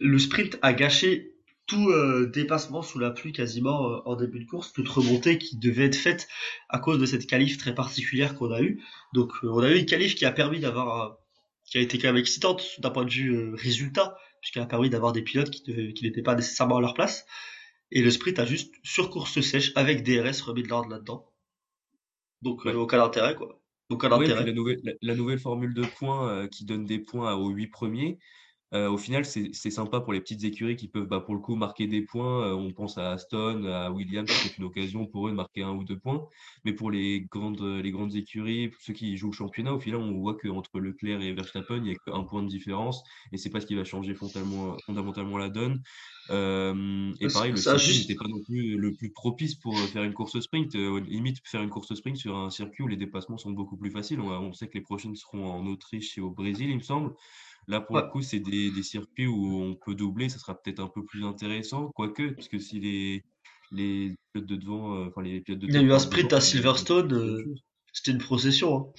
[0.00, 1.32] le sprint a gâché
[1.66, 5.56] tout euh, dépassement sous la pluie quasiment euh, en début de course, toute remontée qui
[5.56, 6.28] devait être faite
[6.68, 8.82] à cause de cette qualif très particulière qu'on a eu.
[9.14, 11.18] Donc euh, on a eu une qualif qui a permis d'avoir
[11.64, 14.90] qui a été quand même excitante d'un point de vue euh, résultat, puisqu'elle a permis
[14.90, 17.26] d'avoir des pilotes qui n'étaient pas nécessairement à leur place.
[17.90, 21.30] Et le sprint a juste sur course sèche avec DRS remis de l'ordre là-dedans.
[22.40, 23.60] Donc euh, aucun intérêt quoi.
[23.90, 24.46] Aucun intérêt.
[24.46, 28.18] La nouvelle, la, nouvelle, formule de points euh, qui donne des points aux 8 premiers,
[28.74, 31.56] euh, au final, c'est sympa pour les petites écuries qui peuvent, bah, pour le coup,
[31.56, 32.46] marquer des points.
[32.46, 35.72] Euh, on pense à Aston, à Williams, c'est une occasion pour eux de marquer un
[35.72, 36.26] ou deux points.
[36.64, 40.00] Mais pour les grandes, les grandes écuries, pour ceux qui jouent le championnat, au final,
[40.00, 43.02] on voit qu'entre Leclerc et Verstappen, il y a qu'un point de différence.
[43.32, 45.82] Et c'est pas ce qui va changer fondamentalement, fondamentalement la donne.
[46.30, 50.14] Euh, et pareil, le circuit n'était pas non plus le plus propice pour faire une
[50.14, 50.74] course sprint.
[50.74, 54.20] limite, faire une course sprint sur un circuit où les dépassements sont beaucoup plus faciles.
[54.20, 57.12] On, on sait que les prochaines seront en Autriche et au Brésil, il me semble.
[57.68, 60.80] Là, pour le coup, c'est des, des, circuits où on peut doubler, ça sera peut-être
[60.80, 63.24] un peu plus intéressant, quoique, puisque si les,
[63.70, 66.32] les pilotes de devant, euh, enfin les pilotes de Il y a eu un sprint
[66.32, 67.54] à Silverstone, euh,
[67.92, 68.92] c'était une procession.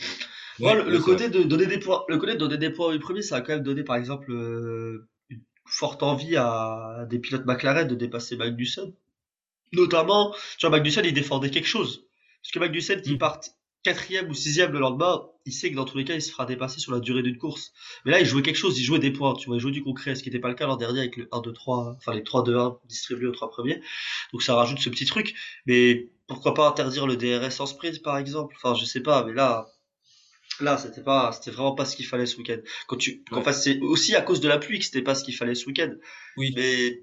[0.61, 0.73] Hein.
[0.75, 3.37] le, côté de donner des points, le côté de donner des points au premier, ça
[3.37, 7.95] a quand même donné, par exemple, euh, une forte envie à des pilotes McLaren de
[7.95, 8.93] dépasser Magnussen.
[9.73, 12.05] Notamment, tu vois, Magnussen, il défendait quelque chose.
[12.41, 13.17] Parce que Magnussen, qui mmh.
[13.17, 13.41] part
[13.83, 16.45] quatrième ou sixième le lendemain, il sait que dans tous les cas, il se fera
[16.45, 17.73] dépasser sur la durée d'une course.
[18.05, 19.83] Mais là, il jouait quelque chose, il jouait des points, tu vois, il jouait du
[19.83, 22.13] concret, ce qui n'était pas le cas l'an dernier avec le 1, 2, 3, enfin
[22.13, 23.81] les 3, 2, 1 distribués aux trois premiers.
[24.31, 25.35] Donc ça rajoute ce petit truc.
[25.65, 28.55] Mais pourquoi pas interdire le DRS en sprint, par exemple?
[28.57, 29.67] Enfin, je sais pas, mais là,
[30.61, 32.59] là, c'était pas, c'était vraiment pas ce qu'il fallait ce week-end.
[32.87, 35.25] Quand tu, en fait, c'est aussi à cause de la pluie que c'était pas ce
[35.25, 35.93] qu'il fallait ce week-end.
[36.37, 36.53] Oui.
[36.55, 37.01] Mais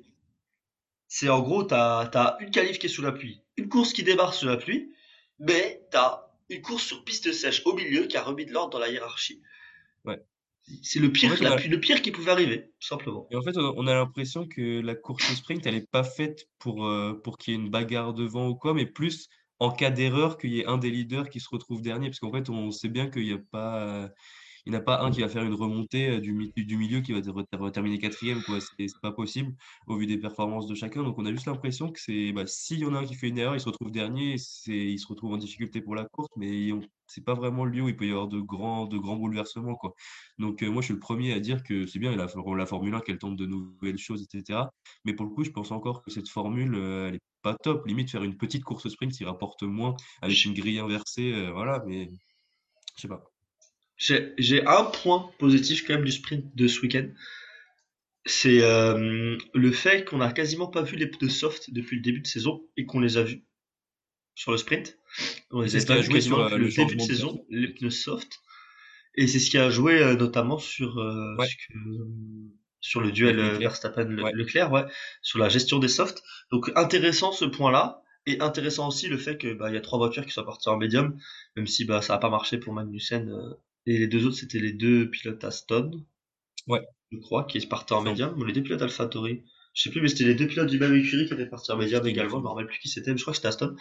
[1.08, 4.02] c'est en gros, t'as, t'as une qualif qui est sous la pluie, une course qui
[4.02, 4.94] démarre sous la pluie,
[5.38, 8.78] mais t'as une course sur piste sèche au milieu qui a remis de l'ordre dans
[8.78, 9.40] la hiérarchie.
[10.04, 10.20] Ouais.
[10.82, 13.26] C'est le pire, En fait, la- on a- le pire qui pouvait arriver, tout simplement.
[13.30, 16.48] Et en fait, on a l'impression que la course au sprint, elle est pas faite
[16.58, 19.90] pour, euh, pour qu'il y ait une bagarre devant ou quoi, mais plus en cas
[19.90, 22.08] d'erreur qu'il y ait un des leaders qui se retrouve dernier.
[22.08, 24.10] Parce qu'en fait, on sait bien qu'il n'y a pas,
[24.70, 27.00] n'y en a pas un qui va faire une remontée euh, du, mi- du milieu
[27.00, 28.40] qui va ter- ter- terminer quatrième.
[28.60, 29.54] C'est c'est pas possible
[29.86, 31.02] au vu des performances de chacun.
[31.02, 33.28] Donc, on a juste l'impression que c'est, bah, s'il y en a un qui fait
[33.28, 36.72] une erreur, il se retrouve dernier, il se retrouve en difficulté pour la course, mais
[36.72, 39.16] on- c'est pas vraiment le lieu où il peut y avoir de grands, de grands
[39.16, 39.94] bouleversements, quoi.
[40.38, 42.94] Donc, euh, moi, je suis le premier à dire que c'est bien la, la Formule
[42.94, 44.70] 1 qu'elle tente de nouvelles choses, etc.
[45.04, 47.86] Mais pour le coup, je pense encore que cette formule, euh, elle est pas top.
[47.86, 51.32] Limite, faire une petite course sprint, il rapporte moins avec une grille inversée.
[51.32, 52.10] euh, voilà, mais
[52.96, 53.24] je sais pas.
[54.02, 57.06] J'ai, j'ai un point positif quand même du sprint de ce week-end.
[58.24, 62.20] C'est euh, le fait qu'on a quasiment pas vu les pneus soft depuis le début
[62.20, 63.44] de saison et qu'on les a vus
[64.34, 64.98] sur le sprint.
[65.50, 68.40] On les a pas vus sur, euh, le le début de saison, les pneus soft.
[69.16, 71.46] Et c'est ce qui a joué euh, notamment sur, euh, Ouais.
[71.46, 71.74] ce que-
[72.80, 73.58] sur le duel euh, Leclerc.
[73.60, 74.82] Verstappen-Leclerc, Ouais.
[74.84, 74.88] ouais,
[75.20, 76.22] sur la gestion des softs.
[76.50, 78.02] Donc intéressant ce point-là.
[78.26, 80.68] Et intéressant aussi le fait que bah, il y a trois voitures qui sont parties
[80.68, 81.18] en médium,
[81.56, 83.30] même si bah, ça n'a pas marché pour Magnussen.
[83.94, 86.04] Et les deux autres, c'était les deux pilotes Aston,
[86.66, 86.80] Ouais.
[87.12, 89.42] je crois, qui partaient en médium, ou les deux pilotes AlphaTauri.
[89.72, 91.76] Je sais plus, mais c'était les deux pilotes du même écurie qui étaient partis en
[91.76, 92.38] médium également.
[92.38, 93.76] Je me rappelle plus qui c'était, mais je crois que c'était Aston.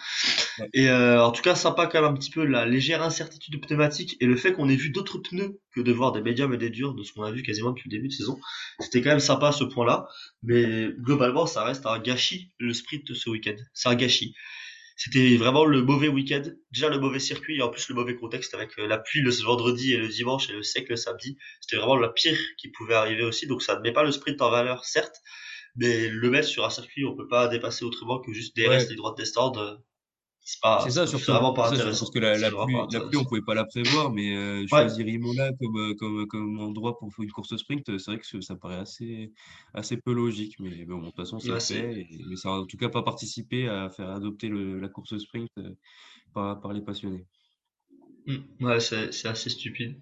[0.59, 0.69] Ouais.
[0.73, 4.15] Et euh, en tout cas, sympa quand même un petit peu la légère incertitude pneumatique
[4.19, 6.69] et le fait qu'on ait vu d'autres pneus que de voir des médiums et des
[6.69, 8.39] durs de ce qu'on a vu quasiment depuis le début de saison.
[8.79, 10.07] C'était quand même sympa à ce point-là.
[10.43, 13.55] Mais globalement, ça reste un gâchis le sprint de ce week-end.
[13.73, 14.35] C'est un gâchis.
[15.01, 16.43] C'était vraiment le mauvais week-end.
[16.73, 19.31] Déjà le mauvais circuit et en plus le mauvais contexte avec euh, la pluie le
[19.31, 21.37] vendredi et le dimanche et le sec le samedi.
[21.61, 23.47] C'était vraiment la pire qui pouvait arriver aussi.
[23.47, 25.15] Donc ça ne met pas le sprint en valeur, certes.
[25.77, 28.85] Mais le mettre sur un circuit, on peut pas dépasser autrement que juste DRS, Ouais.
[28.89, 29.53] les droites des stands.
[30.65, 31.31] Euh, C'est ça, surtout.
[31.31, 33.25] vraiment pas ça, surtout que la, la pluie, pas la pluie, on intéressant.
[33.25, 34.67] pouvait pas la prévoir, mais euh, Ouais.
[34.67, 38.41] choisir Imola comme, euh, comme, comme endroit pour une course sprint, euh, c'est vrai que
[38.41, 39.31] ça paraît assez,
[39.73, 40.55] assez peu logique.
[40.59, 42.01] Mais bon, de toute façon, c'est- fait.
[42.01, 45.17] et- mais ça a en tout cas pas participé à faire adopter le- la course
[45.17, 45.71] sprint euh,
[46.33, 47.25] par, par les passionnés.
[48.27, 48.65] Mm.
[48.65, 49.95] Ouais, c'est assez stupide.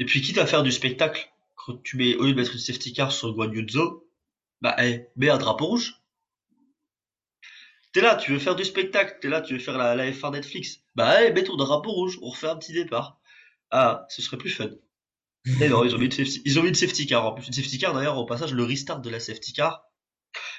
[0.00, 2.58] Et puis, quitte à faire du spectacle, quand tu mets, au lieu de mettre une
[2.60, 3.52] safety car sur Guan
[4.62, 5.99] bah, eh, mets un drapeau rouge.
[7.92, 10.32] T'es là, tu veux faire du spectacle, t'es là, tu veux faire la, la F1
[10.32, 10.84] Netflix.
[10.94, 13.20] Bah, eh, mets ton drapeau rouge, on refait un petit départ.
[13.70, 14.70] Ah, ce serait plus fun.
[15.60, 17.26] Et non, ils ont mis une safety, ils ont mis une safety car.
[17.26, 19.84] En plus, une safety car, d'ailleurs, au passage, le restart de la safety car.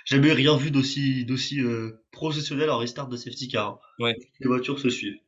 [0.05, 3.79] J'ai jamais rien vu d'aussi, d'aussi, euh, professionnel en restart de safety car.
[3.99, 4.15] Ouais.
[4.39, 5.19] Les voitures se suivent.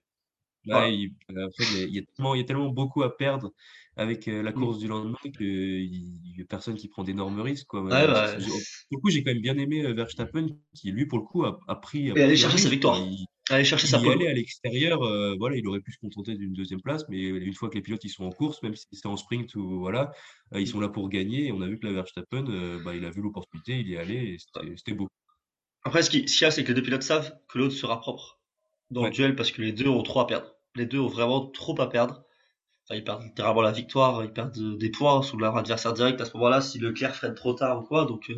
[0.65, 3.03] Là, il, après, il y a, il y a tellement, il y a tellement beaucoup
[3.03, 3.51] à perdre
[3.95, 4.55] avec euh, la Mm.
[4.55, 5.89] course du lendemain qu'il
[6.35, 7.67] n'y a personne qui prend d'énormes risques.
[7.67, 7.81] Quoi.
[7.83, 11.25] Ouais, bah, le coup, j'ai quand même bien aimé euh, Verstappen qui, lui, pour le
[11.25, 12.97] coup, a, a pris, a et aller chercher sa victoire.
[12.97, 14.25] Il, Aller chercher sa pole.
[14.25, 17.69] à l'extérieur, euh, voilà, il aurait pu se contenter d'une deuxième place, mais une fois
[17.69, 20.11] que les pilotes ils sont en course, même si c'est en sprint ou voilà,
[20.53, 21.47] euh, ils sont là pour gagner.
[21.47, 23.97] Et on a vu que la Verstappen, bah, il a vu l'opportunité, il y est
[23.97, 24.37] allé, et
[24.77, 25.09] c'était beau.
[25.85, 27.73] Après, ce qui- ce qu'il y a, c'est que les deux pilotes savent que l'autre
[27.73, 28.39] sera propre
[28.91, 30.52] dans le duel parce que les deux ont trop à perdre.
[30.75, 32.23] Les deux ont vraiment trop à perdre.
[32.85, 36.19] Enfin, ils perdent littéralement la victoire, ils perdent euh, des points sous leur adversaire direct
[36.19, 38.05] à ce moment-là si Leclerc freine trop tard ou quoi.
[38.05, 38.35] Donc euh,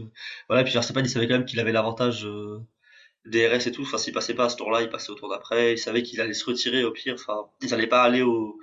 [0.48, 2.60] voilà, et puis Verstappen, il savait quand même qu'il avait l'avantage euh,
[3.26, 3.82] des RS et tout.
[3.84, 5.74] Enfin, s'il passait pas à ce tour-là, il passait au tour d'après.
[5.74, 7.16] Il savait qu'il allait se retirer au pire.
[7.16, 8.60] Enfin, ils allaient pas aller au,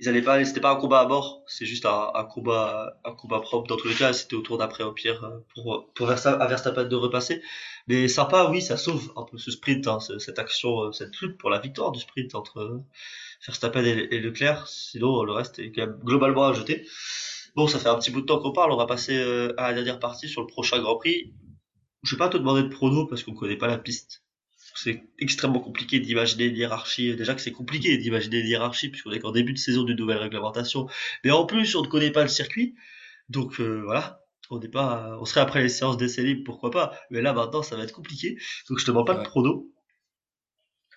[0.00, 0.44] ils allaient pas.
[0.44, 1.42] C'était pas un combat à mort.
[1.46, 4.12] C'est juste un, combat, un combat propre dans tous les cas.
[4.12, 7.42] C'était au tour d'après au pire euh, pour pour Versta- à Verstappen de repasser.
[7.88, 11.16] Mais sympa, oui, ça sauve un peu ce sprint, hein, ce- cette action, euh, cette
[11.20, 12.78] lutte pour la victoire du sprint entre euh,
[13.46, 14.66] Verstappen et, Leclerc.
[14.68, 16.86] Sinon, le reste est quand même globalement à jeter.
[17.56, 18.72] Bon, ça fait un petit bout de temps qu'on parle.
[18.72, 19.16] On va passer
[19.58, 21.34] à la dernière partie sur le prochain Grand Prix.
[22.04, 24.24] Je vais pas te demander de prono parce qu'on connaît pas la piste.
[24.76, 27.16] C'est extrêmement compliqué d'imaginer une hiérarchie.
[27.16, 30.18] Déjà que c'est compliqué d'imaginer une hiérarchie puisqu'on est qu'en début de saison d'une nouvelle
[30.18, 30.86] réglementation.
[31.24, 32.74] Mais en plus, on ne connaît pas le circuit.
[33.28, 36.98] Donc euh, voilà, on n'est pas, on serait après les séances d'essai libre, pourquoi pas.
[37.10, 38.38] Mais là maintenant, ça va être compliqué.
[38.68, 39.24] Donc je te demande pas de Ouais.
[39.24, 39.72] prono.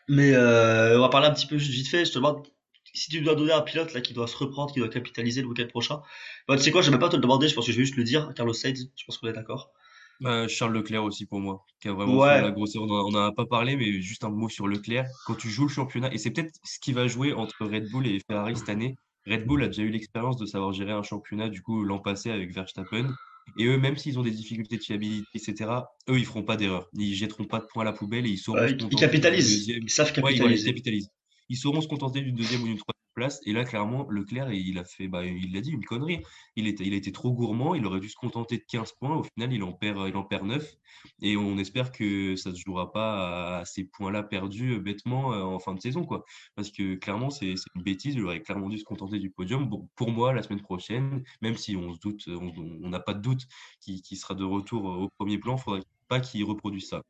[0.08, 2.06] Mais euh, on va parler un petit peu juste vite fait.
[2.06, 2.48] Je te demande
[2.94, 5.48] si tu dois donner un pilote là qui doit se reprendre, qui doit capitaliser le
[5.48, 6.02] week-end prochain.
[6.48, 7.48] Bah, tu sais quoi, je vais même pas te le demander.
[7.48, 8.34] Je pense que je vais juste le dire.
[8.36, 9.72] Carlos Sainz, je pense qu'on est d'accord.
[10.20, 12.84] Bah, Charles Leclerc aussi pour moi, qui a vraiment fait la grosseur.
[12.84, 15.06] On n'en a pas parlé, mais juste un mot sur Leclerc.
[15.26, 18.06] Quand tu joues le championnat, et c'est peut-être ce qui va jouer entre Red Bull
[18.08, 18.96] et Ferrari cette année.
[19.28, 22.32] Red Bull a déjà eu l'expérience de savoir gérer un championnat, du coup, l'an passé
[22.32, 23.14] avec Verstappen.
[23.58, 25.72] Et eux, même s'ils ont des difficultés de fiabilité, etc.,
[26.10, 26.88] eux, ils feront pas d'erreur.
[26.94, 28.78] Ils jetteront pas de points à la poubelle et ils sauront ouais, se ils ils
[28.78, 29.50] contenter d'une capitalisent.
[29.50, 29.84] deuxième.
[29.84, 30.66] Ils savent Ouais, ils, voilà, ils capitaliser.
[30.66, 31.10] capitalisent.
[31.50, 33.40] Ils sauront se contenter d'une deuxième ou d'une troisième place.
[33.46, 36.22] Et là, clairement, Leclerc, il a fait, bah, il l'a dit, une connerie.
[36.56, 37.76] Il était, il a été trop gourmand.
[37.76, 39.16] Il aurait dû se contenter de 15 points.
[39.16, 40.76] Au final, il en perd, il en perd 9.
[41.22, 45.34] Et on espère que ça ne se jouera pas à ces points-là perdus euh, bêtement
[45.34, 46.26] euh, en fin de saison, quoi.
[46.56, 48.16] Parce que clairement, c'est une bêtise.
[48.16, 49.68] Il aurait clairement dû se contenter du podium.
[49.68, 53.22] Bon, pour moi, la semaine prochaine, même si on se doute, on n'a pas de
[53.22, 53.48] doute
[53.82, 57.04] qu'il qu'il sera de retour au premier plan, il faudrait pas qu'il reproduise ça.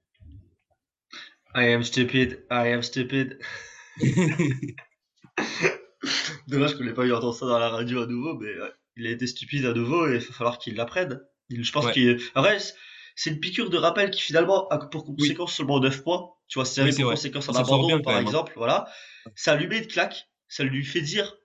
[1.56, 3.40] I am stupid, I am stupid.
[6.48, 9.08] Dommage qu'on n'ait pas eu entendre ça dans la radio à nouveau, mais ouais, il
[9.08, 11.20] a été stupide à nouveau et il va falloir qu'il l'apprenne.
[11.50, 12.20] Je pense Ouais, qu'il.
[12.36, 12.58] Après,
[13.16, 16.30] c'est une piqûre de rappel qui finalement a pour oui, conséquence seulement 9 points.
[16.48, 17.16] Tu vois, oui, c'est vrai.
[17.16, 18.22] conséquence sort abandon, bien par hein.
[18.22, 18.88] exemple, voilà,
[19.36, 21.36] ça lui met une claque, ça lui fait dire,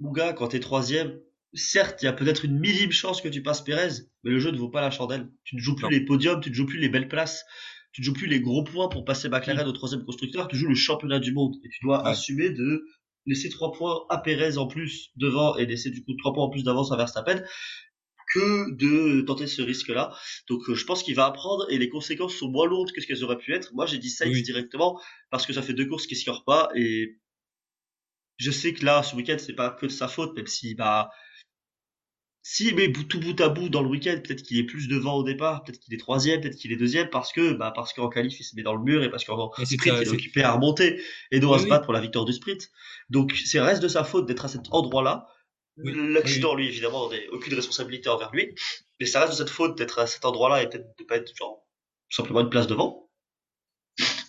[0.00, 1.18] mon gars, quand t'es troisième,
[1.54, 4.50] certes, il y a peut-être une minime chance que tu passes Pérez, mais le jeu
[4.50, 5.30] ne vaut pas la chandelle.
[5.44, 5.90] Tu ne joues plus Non.
[5.90, 7.44] les podiums, tu ne joues plus les belles places,
[7.92, 9.56] tu ne joues plus les gros points pour passer Mm.
[9.56, 12.50] McLaren au troisième constructeur, tu joues le championnat du monde et tu dois Ouais, assumer
[12.50, 12.84] de
[13.28, 16.50] laisser trois points à Pérez en plus devant et laisser du coup trois points en
[16.50, 17.42] plus d'avance à Verstappen
[18.32, 20.14] que de tenter ce risque-là.
[20.48, 23.06] Donc euh, je pense qu'il va apprendre et les conséquences sont moins lourdes que ce
[23.06, 23.72] qu'elles auraient pu être.
[23.74, 25.00] Moi j'ai dit Sainz oui, directement
[25.30, 27.18] parce que ça fait deux courses qui scorent pas et
[28.36, 31.10] je sais que là ce week-end c'est pas que de sa faute même si bah
[32.50, 35.16] s'il met bout- tout bout à bout dans le week-end, peut-être qu'il est plus devant
[35.16, 38.08] au départ, peut-être qu'il est troisième, peut-être qu'il est deuxième, parce que bah parce qu'en
[38.08, 40.42] qualif il se met dans le mur et parce qu'en sprint ça, il est occupé
[40.42, 42.70] à remonter et non à oui, se oui, battre pour la victoire du sprint.
[43.10, 45.26] Donc c'est reste de sa faute d'être à cet endroit-là.
[45.76, 48.54] oui, L'accident, lui, évidemment, on n'a aucune responsabilité envers lui,
[48.98, 51.30] mais ça reste de cette faute d'être à cet endroit-là et peut-être de pas être
[51.36, 51.66] genre
[52.08, 53.10] simplement une place devant.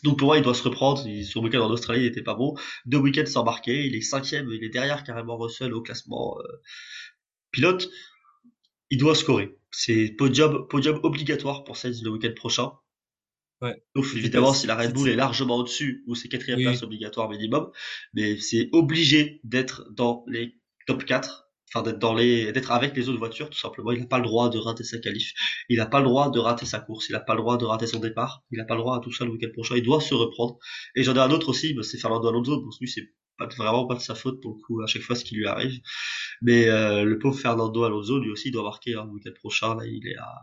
[0.04, 1.06] Donc pour moi, il doit se reprendre.
[1.08, 2.56] Il- Son week-end en Australie, il était pas bon.
[2.86, 3.86] Deux week-ends sans marquer.
[3.86, 4.50] Il est cinquième.
[4.52, 6.44] Il est derrière carrément Russell au classement euh,
[7.52, 7.90] pilote.
[8.90, 9.58] Il doit scorer.
[9.72, 12.72] C'est podium, podium obligatoire pour Sainz le week-end prochain.
[13.62, 13.84] Ouais.
[13.96, 17.30] Sauf évidemment si la Red Bull est largement au-dessus ou c'est quatrième oui, place obligatoire
[17.30, 17.70] minimum.
[18.14, 21.46] Mais c'est obligé d'être dans les top 4.
[21.72, 23.92] Enfin, d'être dans les, d'être avec les autres voitures, tout simplement.
[23.92, 25.34] Il n'a pas le droit de rater sa qualif.
[25.70, 27.10] Il n'a pas le droit de rater sa course.
[27.10, 28.44] Il n'a pas le droit de rater son départ.
[28.50, 29.76] Il n'a pas le droit à tout ça le week-end prochain.
[29.76, 30.58] Il doit se reprendre.
[30.96, 32.66] Et j'en ai un autre aussi, bah, c'est Fernando Alonso.
[32.82, 35.24] Lui, c'est pas, vraiment pas de sa faute pour le coup à chaque fois ce
[35.26, 35.80] qui lui arrive.
[36.42, 39.76] Mais euh, le pauvre Fernando Alonso, lui aussi, doit marquer hein, le week-end prochain.
[39.76, 40.34] Là, il est à,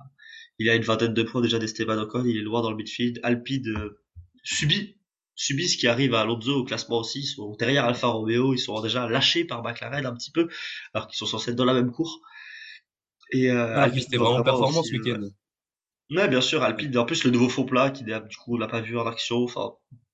[0.59, 2.25] il a une vingtaine de points déjà d'Esteban Ocon.
[2.25, 3.21] Il est loin dans le midfield.
[3.23, 4.03] Alpine euh,
[4.43, 4.97] subit,
[5.35, 7.21] subit ce qui arrive à Alonso au classement aussi.
[7.21, 8.55] Ils sont derrière Alfa Romeo.
[8.55, 10.49] Ils sont déjà lâchés par McLaren un petit peu,
[10.95, 12.21] alors qu'ils sont censés être dans la même cour.
[13.33, 15.29] Et euh, Ah, puis Alpine c'était vraiment performant ce week-end.
[16.11, 16.63] Ouais, bien sûr.
[16.63, 16.97] Alpine.
[16.97, 19.43] En plus, le nouveau faux plat qui du coup on l'a pas vu en action.
[19.43, 19.73] Enfin,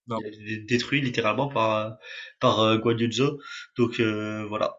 [0.09, 0.18] Non.
[0.66, 1.96] détruit littéralement par
[2.40, 2.78] par euh.
[3.76, 4.76] Donc euh, voilà.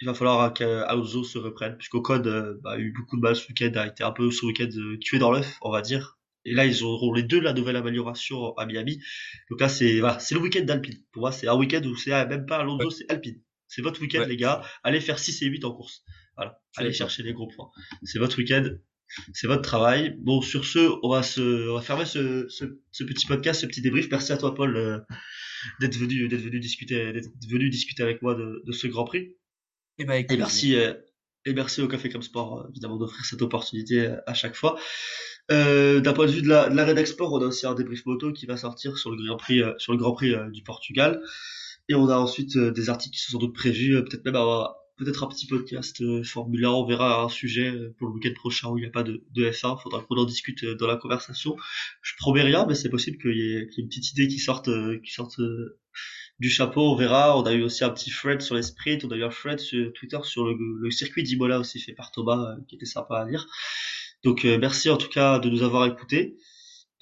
[0.00, 3.46] Il va falloir qu'Alonso se reprenne, puisqu'Ocon euh, bah, a eu beaucoup de mal ce
[3.46, 6.18] week-end, a été un peu ce week-end euh, tué dans l'œuf, on va dire.
[6.44, 9.00] Et là, ils auront les deux la nouvelle amélioration à Miami.
[9.48, 10.98] Donc là, c'est voilà, c'est le week-end d'Alpine.
[11.12, 13.40] Pour moi, c'est un week-end où c'est ah, même pas Ouais, Alonso, c'est Alpine.
[13.68, 14.62] C'est votre week-end, ouais, les gars.
[14.82, 16.02] Allez faire 6 et 8 en course.
[16.36, 16.60] Voilà.
[16.76, 17.70] Allez chercher les gros points.
[18.02, 18.64] C'est votre week-end.
[19.34, 20.16] C'est votre travail.
[20.20, 23.66] Bon, sur ce, on va se, on va fermer ce, ce, ce petit podcast, ce
[23.66, 24.08] petit débrief.
[24.10, 24.98] Merci à toi, Paul, euh,
[25.80, 29.36] d'être venu, d'être venu discuter, d'être venu discuter avec moi de, de ce Grand Prix.
[29.98, 30.94] Et bah, avec Et merci, euh,
[31.44, 34.78] et merci au Café Comme Sport, euh, évidemment, d'offrir cette opportunité à chaque fois.
[35.50, 37.74] Euh, d'un point de vue de la, de la Red Sport, on a aussi un
[37.74, 41.20] débrief moto qui va sortir sur le Grand Prix, sur le Grand Prix du Portugal.
[41.88, 45.24] Et on a ensuite des articles qui sont sans doute prévus, peut-être même avoir peut-être
[45.24, 48.68] un petit podcast euh, Formule 1, on verra un sujet euh, pour le week-end prochain
[48.68, 50.96] où il n'y a pas de, de F1, faudra qu'on en discute euh, dans la
[50.96, 51.56] conversation.
[52.02, 55.00] Je promets rien, mais c'est possible qu'il y, ait une petite idée qui sorte, euh,
[55.04, 55.40] qui sorte
[56.38, 57.38] du chapeau, on verra.
[57.38, 59.58] On a eu aussi un petit thread sur les sprints, on a eu un thread
[59.58, 63.24] sur Twitter sur le, le circuit d'Imola aussi fait par Thomas, qui était sympa à
[63.28, 63.46] lire.
[64.24, 66.36] Donc merci en tout cas de nous avoir écoutés.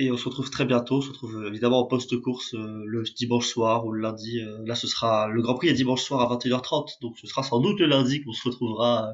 [0.00, 0.96] Et on se retrouve très bientôt.
[0.96, 4.40] On se retrouve euh, évidemment en post-course euh, le dimanche soir ou le lundi.
[4.40, 7.02] Euh, là, ce sera le Grand Prix est dimanche soir à 21h30.
[7.02, 9.12] Donc ce sera sans doute le lundi qu'on se retrouvera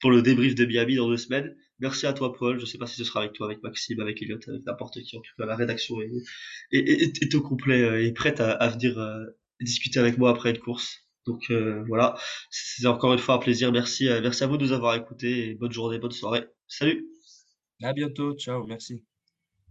[0.00, 1.54] pour le débrief de Miami dans deux semaines.
[1.78, 2.58] Merci à toi, Paul.
[2.58, 5.18] Je sais pas si ce sera avec toi, avec Maxime, avec Elliot, avec n'importe qui.
[5.18, 6.10] En tout cas, la rédaction est,
[6.72, 8.98] est, est, au complet et prête à, à venir
[9.60, 11.04] discuter avec moi après une course.
[11.26, 11.52] Donc
[11.86, 12.16] voilà,
[12.50, 13.72] c'est encore une fois un plaisir.
[13.72, 16.46] Merci, merci à vous de nous avoir écoutés bonne journée, bonne soirée.
[16.66, 17.06] Salut.
[17.82, 18.34] À bientôt.
[18.38, 18.66] Ciao.
[18.66, 19.04] Merci.